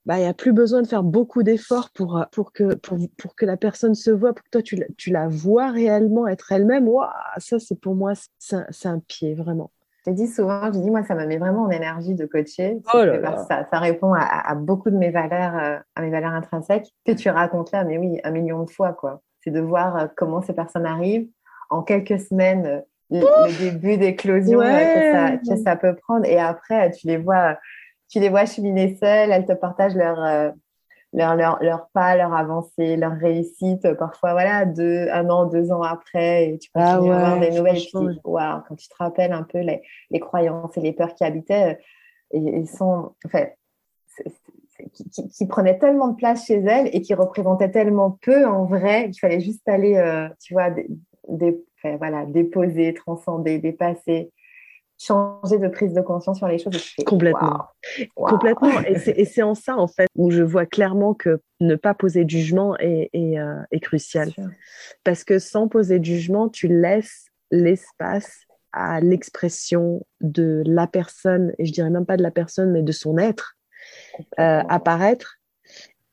[0.06, 3.36] bah, il n'y a plus besoin de faire beaucoup d'efforts pour, euh, pour, que, pour,
[3.36, 6.88] que la personne se voit, pour que toi, tu la, vois réellement être elle-même.
[6.88, 9.72] Waouh, ça, c'est pour moi, c'est un, pied, vraiment.
[10.10, 12.80] Je dis souvent, je dis, moi, ça me met vraiment en énergie de coacher.
[12.94, 13.04] Oh
[13.48, 17.12] ça, ça, répond à, à, beaucoup de mes valeurs, euh, à mes valeurs intrinsèques que
[17.12, 19.22] tu racontes là, mais oui, un million de fois, quoi.
[19.42, 21.30] C'est de voir comment ces personnes arrivent
[21.70, 26.26] en quelques semaines le, début d'éclosion euh, que, ça, peut prendre.
[26.26, 27.58] Et après, tu les vois,
[28.10, 30.52] tu les vois cheminer seules, elles te partagent leur, euh,
[31.14, 33.94] leur, leur, leur, pas, leur avancée, leur réussite.
[33.96, 37.82] Parfois, voilà, deux, un an, deux ans après, et tu peux ah avoir des nouvelles.
[37.92, 42.38] quand tu te rappelles un peu les, les croyances et les peurs qui habitaient, euh,
[42.38, 43.58] et, ils sont, en fait,
[44.94, 49.10] qui, qui, prenaient tellement de place chez elles et qui représentaient tellement peu en vrai
[49.10, 50.02] qu'il fallait juste aller,
[50.40, 50.88] tu vois, des,
[51.28, 51.60] des,
[51.98, 54.32] voilà, déposer, transcender, dépasser.
[55.00, 56.94] Changer de prise de conscience sur les choses.
[57.06, 57.66] Complètement.
[58.16, 58.82] Complètement.
[58.82, 62.30] Et c'est en ça, en fait, où je vois clairement que ne pas poser de
[62.30, 64.32] jugement est, est, euh, est crucial.
[65.04, 71.66] Parce que sans poser de jugement, tu laisses l'espace à l'expression de la personne, et
[71.66, 73.56] je dirais même pas de la personne, mais de son être,
[74.40, 75.38] euh, apparaître.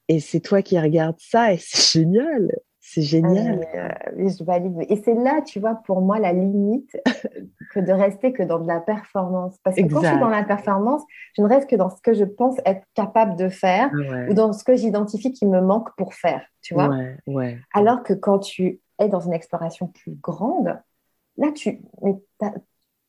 [0.09, 2.51] Et c'est toi qui regardes ça, et c'est génial.
[2.88, 3.66] C'est génial.
[3.75, 4.77] Ah, euh, je valide.
[4.88, 6.96] Et c'est là, tu vois, pour moi, la limite
[7.72, 9.59] que de rester que dans de la performance.
[9.64, 11.03] Parce que quand je suis dans la performance,
[11.37, 13.90] je ne reste que dans ce que je pense être capable de faire
[14.29, 16.90] ou dans ce que j'identifie qui me manque pour faire, tu vois.
[17.27, 20.79] Ouais, Alors que quand tu es dans une exploration plus grande,
[21.37, 21.81] là, tu
[22.40, 22.55] as,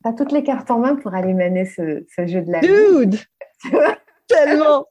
[0.06, 3.20] as, toutes les cartes en main pour aller mener ce, ce jeu de la Dude!
[4.28, 4.88] Tellement!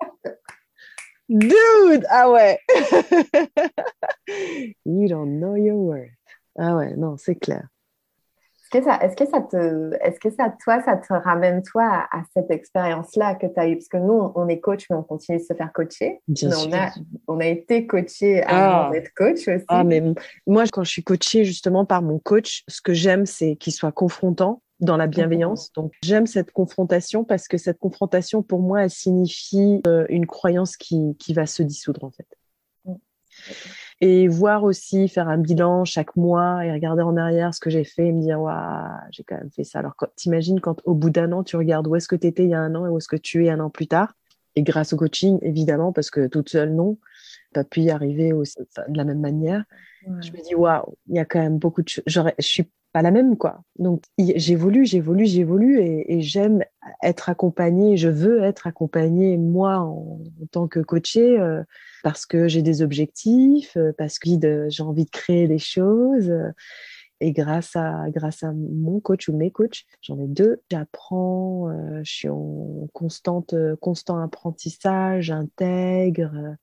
[1.29, 2.07] Dude!
[2.09, 2.61] Ah ouais!
[4.84, 6.10] you don't know your worth.
[6.58, 7.68] Ah ouais, non, c'est clair.
[8.72, 12.08] Est-ce que, ça, est-ce, que ça te, est-ce que ça, toi, ça te ramène, toi,
[12.10, 13.76] à, cette expérience-là que tu as eue?
[13.76, 16.20] Parce que nous, on est coach, mais on continue de se faire coacher.
[16.26, 16.68] Bien sûr.
[16.68, 16.90] On a,
[17.28, 18.90] on a été coaché avant ah.
[18.92, 19.64] d'être coach aussi.
[19.68, 20.02] Ah, mais
[20.48, 23.92] moi, quand je suis coachée justement par mon coach, ce que j'aime, c'est qu'il soit
[23.92, 25.72] confrontant dans la bienveillance.
[25.72, 30.76] Donc, j'aime cette confrontation parce que cette confrontation, pour moi, elle signifie euh, une croyance
[30.76, 32.26] qui, qui, va se dissoudre, en fait.
[32.84, 32.94] Mm.
[34.02, 37.85] Et voir aussi, faire un bilan chaque mois et regarder en arrière ce que j'ai
[37.85, 39.78] fait et me dire, waouh, j'ai quand même fait ça.
[39.78, 42.50] Alors, t'imagines quand au bout d'un an, tu regardes où est-ce que tu étais il
[42.50, 44.12] y a un an et où est-ce que tu es un an plus tard.
[44.54, 46.98] Et grâce au coaching, évidemment, parce que toute seule, non,
[47.54, 49.64] pas pu y arriver aussi, de la même manière.
[50.20, 52.04] Je me dis, waouh, il y a quand même beaucoup de choses.
[52.06, 53.61] Je suis pas la même, quoi.
[53.78, 56.64] Donc, j'évolue, j'évolue, j'évolue et, j'aime
[57.02, 61.62] être accompagnée, je veux être accompagnée, moi, en, tant que coachée, euh,
[62.02, 64.30] parce que j'ai des objectifs, euh, parce que
[64.70, 66.32] j'ai envie de créer des choses.
[67.20, 72.00] et grâce à, grâce à mon coach ou mes coachs, j'en ai deux, j'apprends, euh,
[72.02, 76.56] je suis en constante, constant apprentissage, j'intègre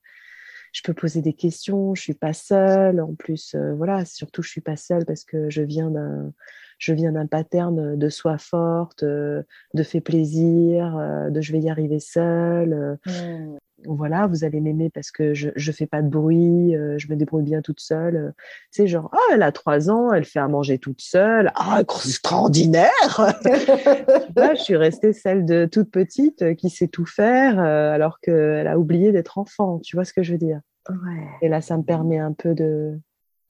[0.74, 3.00] je peux poser des questions, je suis pas seule.
[3.00, 6.32] En plus, euh, voilà, surtout je suis pas seule parce que je viens d'un,
[6.78, 11.60] je viens d'un pattern de soi forte, euh, de fait plaisir, euh, de je vais
[11.60, 12.98] y arriver seule.
[13.06, 13.56] Mmh.
[13.86, 17.42] Voilà, vous allez m'aimer parce que je je fais pas de bruit, je me débrouille
[17.42, 18.34] bien toute seule.
[18.72, 21.50] Tu sais, genre, ah, elle a trois ans, elle fait à manger toute seule.
[21.54, 22.90] Ah, extraordinaire
[23.44, 29.12] Je suis restée celle de toute petite qui sait tout faire alors qu'elle a oublié
[29.12, 29.80] d'être enfant.
[29.80, 30.60] Tu vois ce que je veux dire?
[31.40, 32.98] Et là, ça me permet un peu de,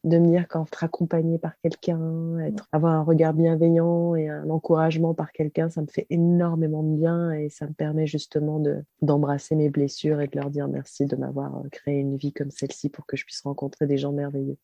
[0.04, 5.14] de me dire qu'être accompagnée par quelqu'un, être, avoir un regard bienveillant et un encouragement
[5.14, 9.56] par quelqu'un, ça me fait énormément de bien et ça me permet justement de, d'embrasser
[9.56, 12.90] mes blessures et de leur dire merci de m'avoir euh, créé une vie comme celle-ci
[12.90, 14.58] pour que je puisse rencontrer des gens merveilleux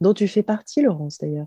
[0.00, 1.46] dont tu fais partie, Laurence, d'ailleurs.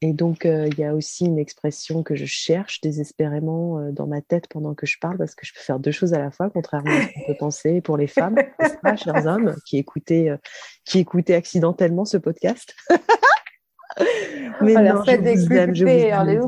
[0.00, 4.06] Et donc, euh, il y a aussi une expression que je cherche désespérément euh, dans
[4.06, 6.30] ma tête pendant que je parle, parce que je peux faire deux choses à la
[6.30, 8.36] fois, contrairement à ce qu'on peut penser pour les femmes,
[8.82, 10.36] pas, chers hommes, qui écoutaient, euh,
[10.84, 12.74] qui écoutaient accidentellement ce podcast?
[14.62, 16.40] mais non, je vous aime, je vous aime,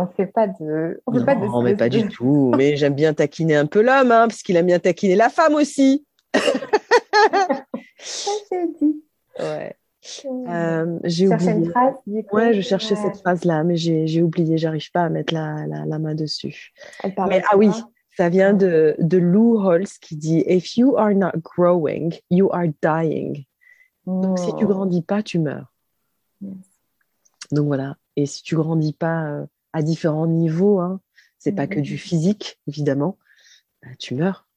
[0.00, 1.46] on fait pas de, on fait pas de.
[1.46, 2.52] Non, mais pas du tout.
[2.56, 5.54] Mais j'aime bien taquiner un peu l'homme, hein, parce qu'il aime bien taquiner la femme
[5.54, 6.06] aussi.
[7.98, 9.02] Ça dit.
[9.38, 9.76] Ouais.
[10.24, 11.52] Euh, j'ai oublié.
[11.52, 11.94] Une phrase,
[12.32, 14.58] ouais, je cherchais cette phrase-là, mais j'ai oublié.
[14.58, 16.72] J'arrive pas à mettre la, la, la main dessus.
[17.28, 17.70] Mais, ah oui,
[18.16, 22.66] ça vient de, de Lou Holtz qui dit If you are not growing, you are
[22.82, 23.44] dying.
[24.06, 25.72] Donc, si tu grandis pas, tu meurs.
[27.52, 27.96] Donc voilà.
[28.16, 31.00] Et si tu grandis pas euh, à différents niveaux, hein,
[31.38, 33.18] c'est pas que du physique, évidemment,
[33.82, 34.48] bah, tu meurs.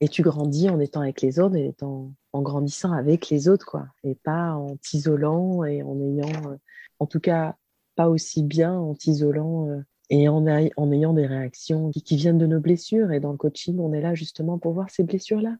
[0.00, 3.86] Et tu grandis en étant avec les autres et en grandissant avec les autres, quoi,
[4.04, 6.56] et pas en t'isolant et en ayant, euh,
[7.00, 7.56] en tout cas,
[7.96, 12.46] pas aussi bien en t'isolant euh, et en, en, ayant des réactions qui, viennent de
[12.46, 13.10] nos blessures.
[13.10, 15.56] Et dans le coaching, on est là justement pour voir ces blessures-là.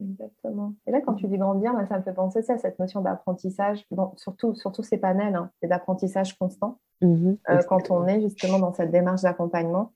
[0.00, 0.74] Exactement.
[0.86, 3.84] Et là, quand tu dis grandir, ça me fait penser à cette notion d'apprentissage,
[4.16, 6.78] surtout, surtout ces panels, hein, et d'apprentissage constant.
[7.02, 9.92] Mmh euh, quand on est justement dans cette démarche d'accompagnement,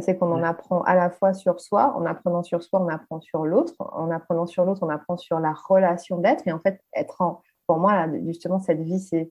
[0.00, 3.20] c'est qu'on en apprend à la fois sur soi, en apprenant sur soi, on apprend
[3.20, 6.46] sur l'autre, en apprenant sur l'autre, on apprend sur la relation d'être.
[6.46, 9.30] Et en fait, être en, pour moi, justement, cette vie, c'est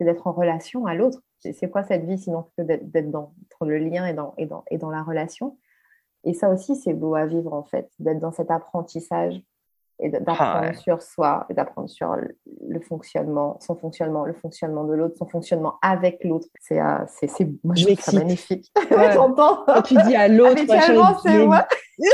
[0.00, 1.20] d'être en relation à l'autre.
[1.38, 4.78] C'est quoi cette vie sinon que d'être dans le lien et dans, et dans, et
[4.78, 5.58] dans la relation?
[6.24, 9.40] Et ça aussi, c'est beau à vivre, en fait, d'être dans cet apprentissage
[10.02, 14.94] et d'apprendre ah sur soi, et d'apprendre sur le fonctionnement, son fonctionnement, le fonctionnement de
[14.94, 16.48] l'autre, son fonctionnement avec l'autre.
[16.60, 18.72] C'est, euh, c'est, c'est, moi, je trouve magnifique.
[18.90, 19.14] Ouais.
[19.14, 20.60] Quand tu dis à l'autre,
[21.22, 21.66] c'est moi.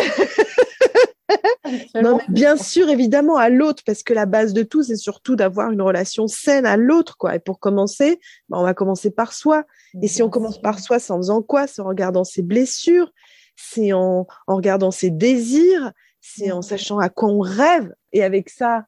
[2.00, 5.72] Non, bien sûr, évidemment, à l'autre, parce que la base de tout, c'est surtout d'avoir
[5.72, 7.34] une relation saine à l'autre, quoi.
[7.34, 9.64] Et pour commencer, bah, on va commencer par soi.
[10.02, 13.10] Et si on commence par soi, c'est en faisant quoi C'est en regardant ses blessures,
[13.56, 15.92] c'est en, en regardant ses désirs,
[16.26, 17.94] c'est en sachant à quoi on rêve.
[18.12, 18.86] Et avec ça,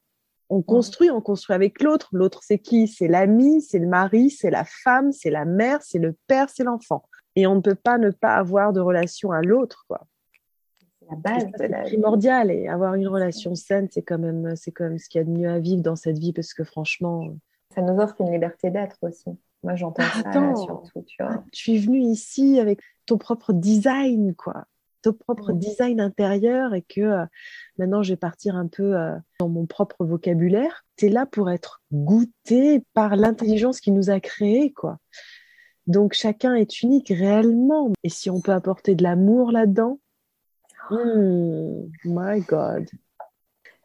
[0.49, 2.09] on construit, on construit avec l'autre.
[2.11, 2.87] L'autre, c'est qui?
[2.87, 6.63] C'est l'ami, c'est le mari, c'est la femme, c'est la mère, c'est le père, c'est
[6.63, 7.03] l'enfant.
[7.35, 10.05] Et on ne peut pas ne pas avoir de relation à l'autre, quoi.
[11.09, 12.51] La base, c'est primordial.
[12.51, 15.25] Et avoir une relation saine, c'est quand même, c'est quand même ce qu'il y a
[15.25, 17.29] de mieux à vivre dans cette vie, parce que franchement,
[17.73, 19.29] ça nous offre une liberté d'être aussi.
[19.63, 21.43] Moi, j'entends ça surtout, tu vois.
[21.51, 24.65] Tu es venu ici avec ton propre design, quoi
[25.01, 27.25] ton propre design intérieur et que euh,
[27.77, 30.85] maintenant je vais partir un peu euh, dans mon propre vocabulaire.
[30.97, 34.97] Tu es là pour être goûté par l'intelligence qui nous a créés, quoi.
[35.87, 37.91] Donc chacun est unique réellement.
[38.03, 39.99] Et si on peut apporter de l'amour là-dedans,
[40.91, 42.85] hmm, my God.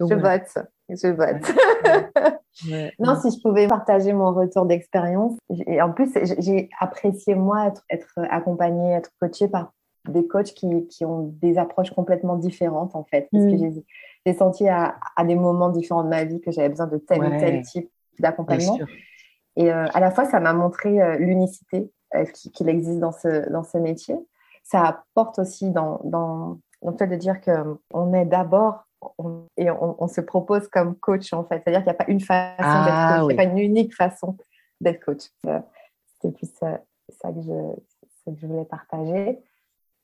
[0.01, 0.59] je vote,
[0.91, 2.35] je vote.
[2.99, 5.39] non, si je pouvais partager mon retour d'expérience.
[5.67, 9.73] Et en plus, j'ai apprécié moi être, être accompagnée, être coachée par
[10.09, 13.29] des coachs qui, qui, ont des approches complètement différentes, en fait.
[13.33, 13.83] Parce que mm.
[14.27, 17.23] j'ai senti à, à, des moments différents de ma vie que j'avais besoin de tel
[17.23, 18.79] ou tel type d'accompagnement.
[19.57, 23.49] Et euh, à la fois, ça m'a montré euh, l'unicité euh, qu'il existe dans ce,
[23.51, 24.17] dans ce métier.
[24.63, 28.87] Ça apporte aussi dans, dans, dans le fait de dire qu'on est d'abord
[29.59, 31.63] et on, on, se propose comme coach, en fait.
[31.63, 33.59] C'est-à-dire qu'il n'y a pas une façon d'être ah coach, il n'y a pas une
[33.59, 34.37] unique façon
[34.81, 35.25] d'être coach.
[36.15, 36.81] C'était plus ça,
[37.23, 39.39] que je, que je voulais partager.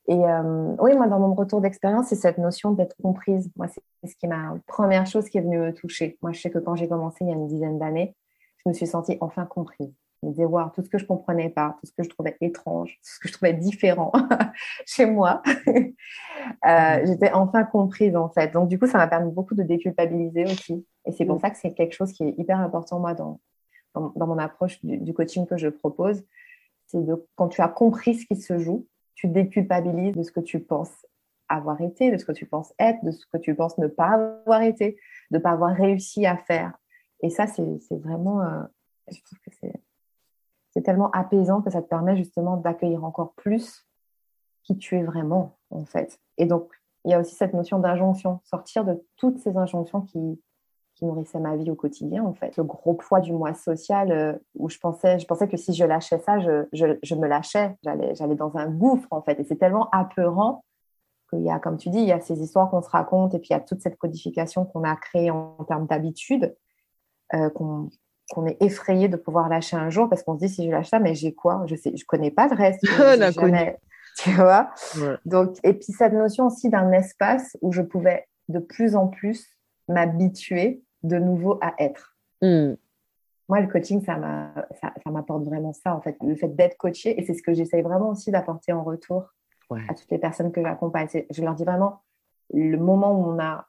[0.07, 3.49] Et euh, oui, moi, dans mon retour d'expérience, c'est cette notion d'être comprise.
[3.55, 6.17] Moi, c'est ce qui m'a première chose qui est venue me toucher.
[6.21, 8.15] Moi, je sais que quand j'ai commencé il y a une dizaine d'années,
[8.57, 9.93] je me suis sentie enfin comprise.
[10.21, 12.35] Je me disais, wow, tout ce que je comprenais pas, tout ce que je trouvais
[12.41, 14.11] étrange, tout ce que je trouvais différent
[14.85, 18.51] chez moi, euh, j'étais enfin comprise en fait.
[18.51, 20.85] Donc du coup, ça m'a permis beaucoup de déculpabiliser aussi.
[21.05, 23.39] Et c'est pour ça que c'est quelque chose qui est hyper important moi dans,
[23.95, 26.23] dans, mon approche du, du, coaching que je propose.
[26.85, 28.87] C'est de quand tu as compris ce qui se joue,
[29.21, 31.05] tu de ce que tu penses
[31.49, 34.41] avoir été, de ce que tu penses être, de ce que tu penses ne pas
[34.45, 34.97] avoir été,
[35.31, 36.73] de ne pas avoir réussi à faire.
[37.21, 37.63] Et ça, c'est
[37.97, 38.63] vraiment, euh,
[39.11, 39.51] je trouve que
[40.71, 43.85] c'est tellement apaisant que ça te permet justement d'accueillir encore plus
[44.63, 46.19] qui tu es vraiment, en fait.
[46.37, 46.71] Et donc,
[47.03, 50.41] il y a aussi cette notion d'injonction, sortir de toutes ces injonctions qui,
[51.01, 52.55] nourrissait ma vie au quotidien, en fait.
[52.57, 55.83] Le gros poids du moi social, euh, où je pensais, je pensais que si je
[55.83, 57.75] lâchais ça, je, je, me lâchais.
[57.83, 59.39] J'allais, j'allais dans un gouffre, en fait.
[59.39, 60.63] Et c'est tellement apeurant
[61.29, 63.39] qu'il y a, comme tu dis, il y a ces histoires qu'on se raconte et
[63.39, 66.55] puis il y a toute cette codification qu'on a créée en, termes d'habitude,
[67.33, 67.89] euh, qu'on,
[68.31, 70.89] qu'on est effrayé de pouvoir lâcher un jour parce qu'on se dit si je lâche
[70.89, 71.63] ça, mais j'ai quoi?
[71.67, 72.85] Je sais, je connais pas le reste.
[73.33, 73.77] jamais,
[74.17, 74.69] tu vois?
[75.25, 79.47] Donc, et puis cette notion aussi d'un espace où je pouvais de plus en plus
[79.87, 82.15] m'habituer de nouveau à être.
[82.41, 82.73] Hmm.
[83.49, 84.17] Moi, le coaching, ça
[85.07, 87.19] m'apporte vraiment ça, en fait, le fait d'être coaché.
[87.19, 89.33] Et c'est ce que j'essaye vraiment aussi d'apporter en retour
[89.89, 91.07] à toutes les personnes que j'accompagne.
[91.29, 92.01] Je leur dis vraiment,
[92.53, 93.67] le moment où on a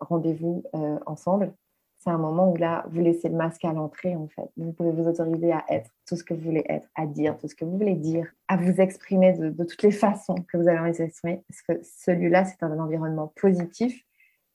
[0.00, 1.52] rendez-vous euh, ensemble,
[1.98, 4.50] c'est un moment où là, vous laissez le masque à l'entrée, en fait.
[4.56, 7.46] Vous pouvez vous autoriser à être tout ce que vous voulez être, à dire tout
[7.46, 10.66] ce que vous voulez dire, à vous exprimer de, de toutes les façons que vous
[10.66, 11.44] avez envie d'exprimer.
[11.46, 14.02] Parce que celui-là, c'est un environnement positif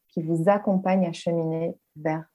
[0.10, 2.26] qui vous accompagne à cheminer vers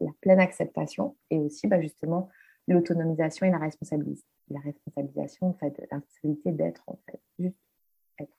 [0.00, 2.28] la pleine acceptation et aussi bah, justement
[2.68, 4.26] l'autonomisation et la responsabilisation.
[4.48, 7.56] La responsabilisation, en fait, la responsabilité d'être, en fait, juste
[8.18, 8.36] être.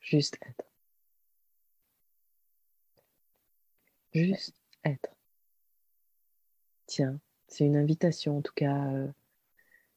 [0.00, 0.64] Juste être.
[4.12, 5.14] Juste être.
[6.86, 8.92] Tiens, c'est une invitation en tout cas.
[8.92, 9.06] Euh,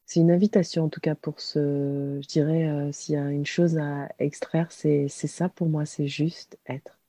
[0.06, 3.46] c'est une invitation en tout cas pour ce, je dirais, euh, s'il y a une
[3.46, 7.00] chose à extraire, c'est ça pour moi, c'est juste être.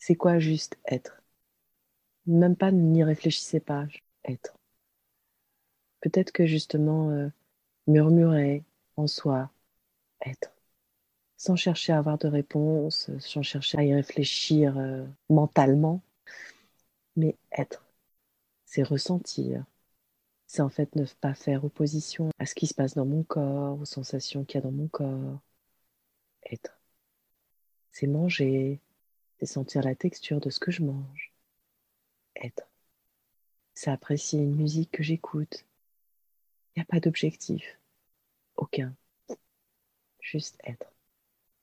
[0.00, 1.22] C'est quoi juste être?
[2.26, 3.86] Même pas n'y réfléchissez pas,
[4.24, 4.56] être.
[6.00, 7.28] Peut-être que justement, euh,
[7.86, 8.64] murmurer
[8.96, 9.50] en soi,
[10.26, 10.52] être.
[11.36, 16.02] Sans chercher à avoir de réponse, sans chercher à y réfléchir euh, mentalement,
[17.16, 17.84] mais être.
[18.66, 19.64] C'est ressentir.
[20.46, 23.80] C'est en fait ne pas faire opposition à ce qui se passe dans mon corps,
[23.80, 25.40] aux sensations qu'il y a dans mon corps.
[26.50, 26.78] Être.
[27.92, 28.80] C'est manger,
[29.40, 31.32] c'est sentir la texture de ce que je mange.
[32.36, 32.68] Être.
[33.74, 35.64] C'est apprécier une musique que j'écoute.
[36.76, 37.78] Il n'y a pas d'objectif.
[38.56, 38.94] Aucun.
[40.20, 40.92] Juste être.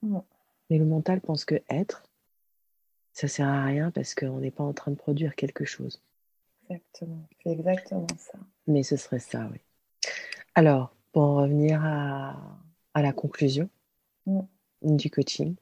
[0.02, 2.04] Mais le mental pense que être,
[3.14, 6.02] ça sert à rien parce qu'on n'est pas en train de produire quelque chose.
[6.64, 7.28] Exactement.
[7.44, 8.40] C'est exactement ça.
[8.66, 9.60] Mais ce serait ça, oui.
[10.56, 12.36] Alors, pour en revenir à,
[12.96, 13.70] la conclusion
[14.82, 15.56] du coaching,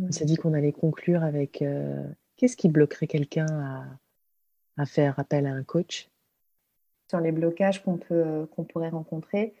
[0.00, 2.04] On s'est dit qu'on allait conclure avec euh,
[2.36, 3.84] qu'est-ce qui bloquerait quelqu'un à,
[4.82, 6.08] à, faire appel à un coach?
[7.08, 9.54] Sur les blocages qu'on peut qu'on pourrait rencontrer,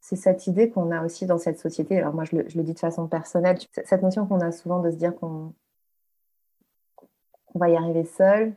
[0.00, 1.98] c'est cette idée qu'on a aussi dans cette société.
[1.98, 4.80] Alors moi, je le, je le dis de façon personnelle, cette notion qu'on a souvent
[4.80, 5.54] de se dire qu'on
[7.54, 8.54] va y arriver seul,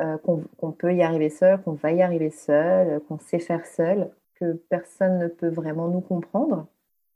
[0.00, 4.10] euh, qu'on peut y arriver seul, qu'on va y arriver seul, qu'on sait faire seul,
[4.34, 6.66] que personne ne peut vraiment nous comprendre.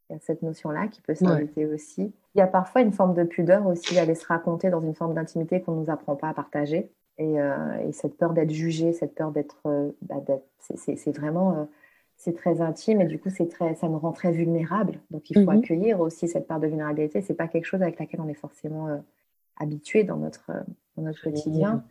[0.08, 2.12] Il y a cette notion-là qui peut s'inviter aussi.
[2.38, 5.12] Il y a parfois une forme de pudeur aussi d'aller se raconter dans une forme
[5.12, 6.90] d'intimité qu'on ne nous apprend pas à partager.
[7.18, 9.60] Et, euh, cette peur d'être jugé, cette peur d'être...
[9.66, 10.22] Euh, bah,
[10.60, 11.68] c'est vraiment...
[12.16, 15.00] c'est très intime et du coup, très, ça nous rend très vulnérables.
[15.10, 15.58] Donc, il faut mhm.
[15.58, 17.22] accueillir aussi cette part de vulnérabilité.
[17.22, 19.02] C'est pas quelque chose avec laquelle on est forcément
[19.56, 20.52] habitué dans notre,
[20.96, 21.82] dans notre quotidien.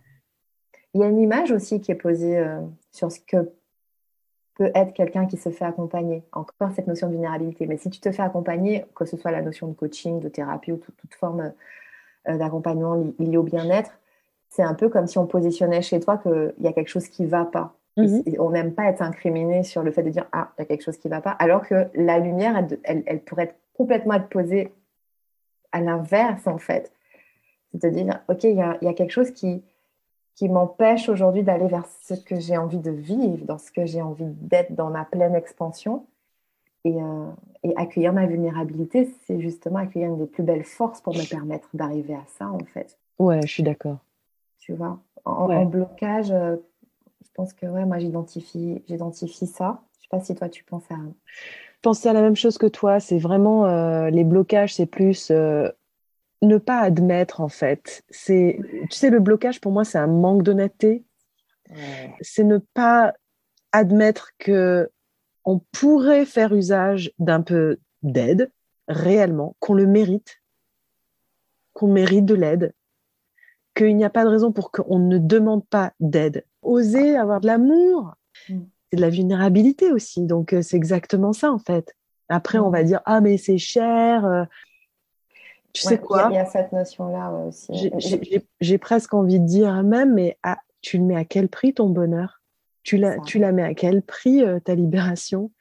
[0.93, 2.60] Il y a une image aussi qui est posée euh,
[2.91, 3.52] sur ce que
[4.58, 6.24] peut être quelqu'un qui se fait accompagner.
[6.32, 7.68] Encore cette notion de vulnérabilité.
[7.68, 10.72] Mais si tu te fais accompagner, que ce soit la notion de coaching, de thérapie
[10.72, 11.53] ou toute, forme
[12.28, 13.91] euh, d'accompagnement lié au bien-être,
[14.49, 17.24] c'est un peu comme si on positionnait chez toi qu'il y a quelque chose qui
[17.24, 17.74] ne va pas.
[17.97, 18.24] Mhm.
[18.38, 20.84] on n'aime pas être incriminé sur le fait de dire Ah, il y a quelque
[20.84, 21.32] chose qui ne va pas.
[21.32, 24.72] Alors que la lumière, elle, pourrait être complètement être posée
[25.72, 26.91] à l'inverse, en fait.
[27.72, 29.64] C'est-à-dire, OK, il y a, y a quelque chose qui,
[30.38, 34.04] qui m'empêche aujourd'hui d'aller vers ce que j'ai envie de vivre, dans ce que j'ai
[34.04, 36.06] envie d'être dans ma pleine expansion.
[36.86, 41.28] Et, euh, accueillir ma vulnérabilité, c'est justement accueillir une des plus belles forces pour me
[41.28, 42.98] permettre d'arriver à ça, en fait.
[43.18, 43.98] Ouais, je suis d'accord.
[44.60, 46.56] Tu vois, en, blocage, euh,
[47.26, 49.82] je pense que ouais, moi j'identifie, j'identifie ça.
[49.98, 50.96] Je sais pas si toi tu penses à.
[50.96, 53.00] Je pensais à la même chose que toi.
[53.00, 55.32] C'est vraiment euh, les blocages, c'est plus
[56.42, 58.04] ne pas admettre en fait.
[58.10, 58.60] C'est,
[58.90, 61.04] tu sais, le blocage pour moi, c'est un manque d'honnêteté.
[62.22, 63.14] C'est ne pas
[63.72, 64.90] admettre que
[65.44, 68.52] on pourrait faire usage d'un peu d'aide
[68.88, 70.42] réellement, qu'on le mérite,
[71.74, 72.74] qu'on mérite de l'aide,
[73.76, 76.46] qu'il n'y a pas de raison pour qu'on ne demande pas d'aide.
[76.62, 78.16] Oser avoir de l'amour,
[78.50, 78.60] mm.
[78.90, 80.26] c'est de la vulnérabilité aussi.
[80.26, 81.96] Donc euh, c'est exactement ça en fait.
[82.30, 82.86] Après, on va mm.
[82.86, 84.48] dire ah mais c'est cher,
[85.82, 87.91] tu sais quoi Il y, a cette notion-là aussi.
[88.59, 90.38] J'ai presque envie de dire même, mais
[90.82, 92.41] tu le mets à quel prix ton bonheur?
[92.84, 95.51] Tu la, tu la mets à quel prix euh, ta libération?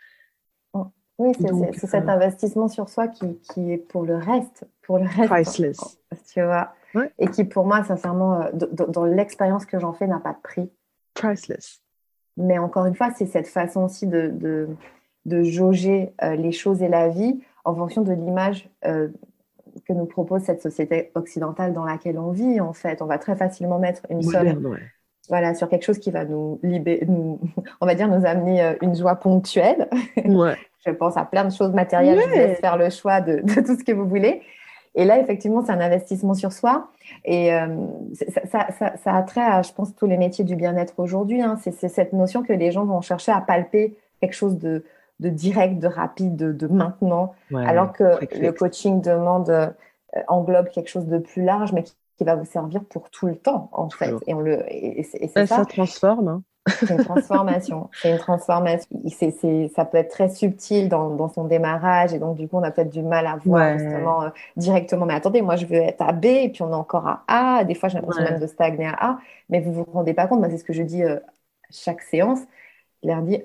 [0.73, 0.87] Oh,
[1.19, 1.33] Oui,
[1.75, 4.65] c'est cet euh, investissement sur soi qui, qui, est pour le reste.
[4.83, 5.99] Pour le reste Priceless.
[6.33, 6.73] Tu vois
[7.19, 10.71] Et qui, pour moi, sincèrement, euh, dans l'expérience que j'en fais, n'a pas de prix.
[11.15, 11.81] Priceless.
[12.37, 14.69] Mais encore une fois, c'est cette façon aussi de, de,
[15.25, 18.71] de jauger les choses et la vie en fonction de l'image
[19.87, 23.03] que nous propose cette société occidentale dans laquelle on vit, en fait.
[23.03, 24.77] On va très facilement mettre une somme
[25.29, 27.41] voilà, sur quelque chose qui va nous libérer, nous,
[27.81, 29.89] on va dire, nous amener euh, une joie ponctuelle.
[30.87, 32.21] Je pense à plein de choses matérielles.
[32.21, 34.43] Je vous laisse faire le choix de, tout ce que vous voulez.
[34.95, 36.89] Et là, effectivement, c'est un investissement sur soi.
[37.25, 37.67] Et euh,
[38.45, 38.69] ça,
[39.05, 41.43] a trait à, je pense, tous les métiers du bien-être aujourd'hui.
[41.43, 41.59] Hein.
[41.61, 44.85] C'est cette notion que les gens vont chercher à palper quelque chose de,
[45.21, 48.05] de direct, de rapide, de, maintenant, alors que
[48.39, 49.69] le coaching demande, euh,
[50.29, 53.69] englobe quelque chose de plus large, mais qui, va vous servir pour tout le temps,
[53.73, 54.15] en fait.
[54.27, 55.47] Et, on le, et, ça.
[55.47, 55.67] ça.
[55.67, 56.29] transforme.
[56.29, 56.43] Hein.
[56.67, 57.91] C'est une transformation.
[58.03, 58.89] c'est une transformation.
[59.75, 62.71] Ça peut être très subtil dans, dans, son démarrage et donc du coup on a
[62.71, 65.07] peut-être du mal à voir justement euh, directement.
[65.07, 67.65] Mais attendez, moi je veux être à B et puis on est encore à A.
[67.65, 69.19] Des fois j'ai l'impression même de stagner à A.
[69.49, 70.41] Mais vous vous rendez pas compte.
[70.41, 71.21] Moi c'est ce que je dis euh,
[71.71, 72.41] chaque séance.
[73.03, 73.43] Je leur dis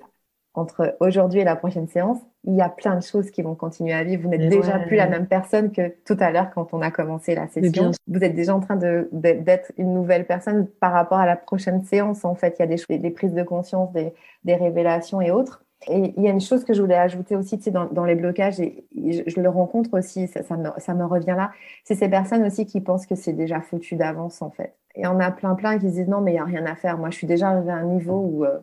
[0.54, 3.93] entre aujourd'hui et la prochaine séance, il y a plein de choses qui vont continuer
[3.93, 4.24] à vivre.
[4.24, 7.36] Vous n'êtes déjà plus la même personne que tout à l'heure quand on a commencé
[7.36, 7.91] la session.
[8.08, 12.26] Vous êtes déjà en train d'être une nouvelle personne par rapport à la prochaine séance.
[12.26, 15.64] En fait, il y a des, des prises de conscience, des, des, révélations et autres.
[15.88, 18.06] Et il y a une chose que je voulais ajouter aussi, tu sais, dans, dans
[18.06, 21.52] les blocages, et je, le rencontre aussi, ça, ça, me, ça me revient là,
[21.84, 24.76] c'est ces personnes aussi qui pensent que c'est déjà foutu d'avance, en fait.
[24.93, 26.76] Et on a plein, plein qui se disent non, mais il n'y a rien à
[26.76, 26.99] faire.
[26.99, 28.60] Moi, je suis déjà arrivée à un niveau où euh,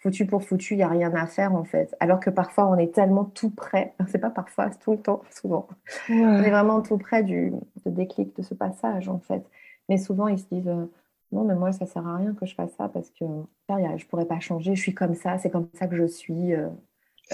[0.00, 1.94] foutu pour foutu, il n'y a rien à faire en fait.
[2.00, 5.22] Alors que parfois on est tellement tout près, c'est pas parfois, c'est tout le temps,
[5.30, 5.68] souvent.
[6.08, 7.52] On est vraiment tout près du
[7.86, 9.44] déclic de ce passage en fait.
[9.88, 10.86] Mais souvent ils se disent euh,
[11.32, 13.24] non mais moi ça sert à rien que je fasse ça parce que
[13.68, 16.54] je pourrais pas changer, je suis comme ça, c'est comme ça que je suis.
[16.54, 16.68] Euh,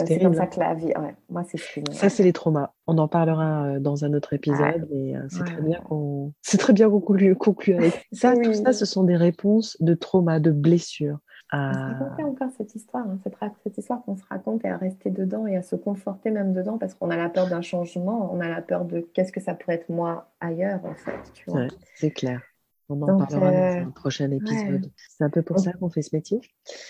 [0.00, 0.92] euh, c'est comme ça que la vie.
[1.30, 1.56] moi c'est
[1.92, 2.72] Ça c'est les traumas.
[2.88, 6.90] On en parlera dans un autre épisode, mais c'est très bien qu'on c'est très bien
[6.90, 8.34] qu'on conclue, avec ça.
[8.34, 11.20] Tout ça, ce sont des réponses de traumas, de blessures
[11.53, 13.18] on se encore cette histoire, hein,
[13.62, 16.78] cette, histoire qu'on se raconte et à rester dedans et à se conforter même dedans
[16.78, 19.55] parce qu'on a la peur d'un changement, on a la peur de qu'est-ce que ça
[19.55, 21.70] pourrait être moi ailleurs en fait.
[21.95, 22.42] c'est clair.
[22.88, 24.90] On en parlera dans euh, un prochain épisode.
[24.97, 26.40] C'est un peu pour ça qu'on fait ce métier.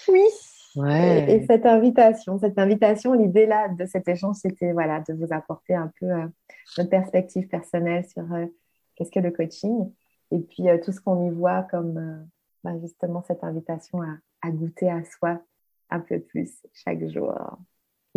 [0.09, 0.24] Oui,
[0.76, 1.32] Ouais.
[1.32, 5.74] Et, cette invitation, cette invitation, l'idée là de cet échange, c'était voilà, de vous apporter
[5.74, 6.26] un peu euh,
[6.78, 8.46] notre perspective personnelle sur euh,
[8.96, 9.92] qu'est-ce que le coaching
[10.32, 12.26] et puis euh, tout ce qu'on y voit comme
[12.64, 15.40] bah, justement cette invitation à, à goûter à soi
[15.90, 17.32] un peu plus chaque jour.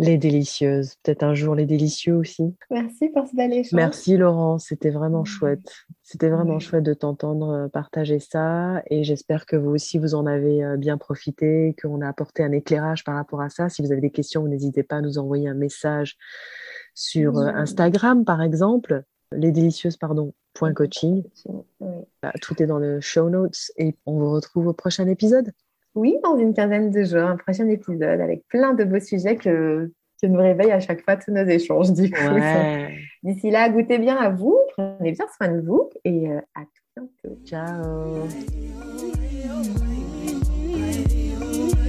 [0.00, 2.54] Les délicieuses, peut-être un jour les délicieux aussi.
[2.70, 3.72] Merci pour ce bel échange.
[3.72, 5.74] Merci Laurent, c'était vraiment chouette.
[6.04, 10.24] C'était vraiment chouette de t'entendre euh, partager ça et j'espère que vous aussi vous en
[10.26, 13.68] avez euh, bien profité, qu'on a apporté un éclairage par rapport à ça.
[13.68, 16.16] Si vous avez des questions, n'hésitez pas à nous envoyer un message
[16.94, 21.24] sur euh, Instagram par exemple, lesdélicieuses pardon, point coaching.
[22.22, 25.52] Bah, tout est dans le show notes et on vous retrouve au prochain épisode.
[25.94, 29.90] Oui, dans une quinzaine de jours, un prochain épisode avec plein de beaux sujets que,
[30.20, 31.92] que nous réveillent à chaque fois tous nos échanges.
[31.92, 32.18] Du coup,
[33.22, 37.08] d'ici là, goûtez bien à vous, prenez bien soin de vous et euh, à tout
[37.22, 37.38] bientôt.
[37.44, 38.28] Ciao.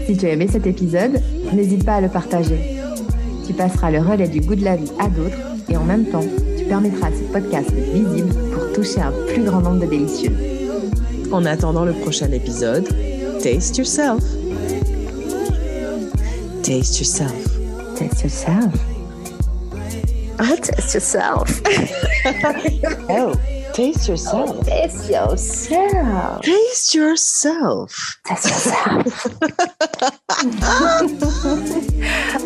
[0.06, 1.20] Si tu as aimé cet épisode,
[1.54, 2.60] n'hésite pas à le partager.
[3.48, 5.38] Tu passeras le relais du goût de la vie à d'autres
[5.70, 6.26] et en même temps,
[6.58, 8.49] tu permettras à ce podcast d'être visible
[8.80, 10.38] toucher un plus grand nombre de délicieux.
[11.34, 12.88] En attendant le prochain épisode,
[13.42, 14.24] Taste yourself.
[16.64, 17.34] Taste yourself.
[17.98, 18.74] Taste yourself.
[20.40, 21.62] Oh, taste yourself.
[23.10, 23.34] oh,
[23.74, 24.66] taste yourself.
[24.66, 26.42] Taste yourself.
[26.42, 28.20] Taste yourself.
[28.24, 29.28] Taste yourself.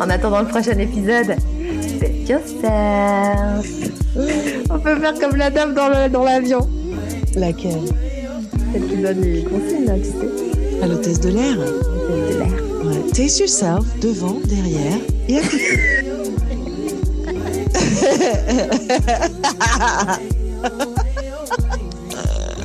[0.00, 1.36] en attendant le prochain épisode,
[2.04, 3.66] taste yourself.
[4.70, 6.60] On peut faire comme la dame dans l'avion.
[6.60, 7.88] Dans Laquelle?
[8.72, 10.82] Celle qui donne les consignes, là, tu sais.
[10.82, 11.56] À l'hôtesse de l'air?
[11.56, 12.48] De l'air.
[12.84, 13.10] Ouais.
[13.12, 14.98] Taste yourself, devant, derrière
[15.28, 15.78] et à côté.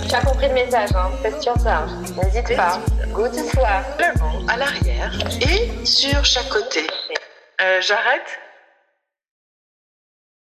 [0.08, 1.92] Tu as compris le message, hein Taste yourself.
[2.18, 2.80] N'hésite pas.
[3.14, 3.70] Goûte-toi.
[3.98, 6.82] Devant, à l'arrière et sur chaque côté.
[7.62, 8.40] Euh, J'arrête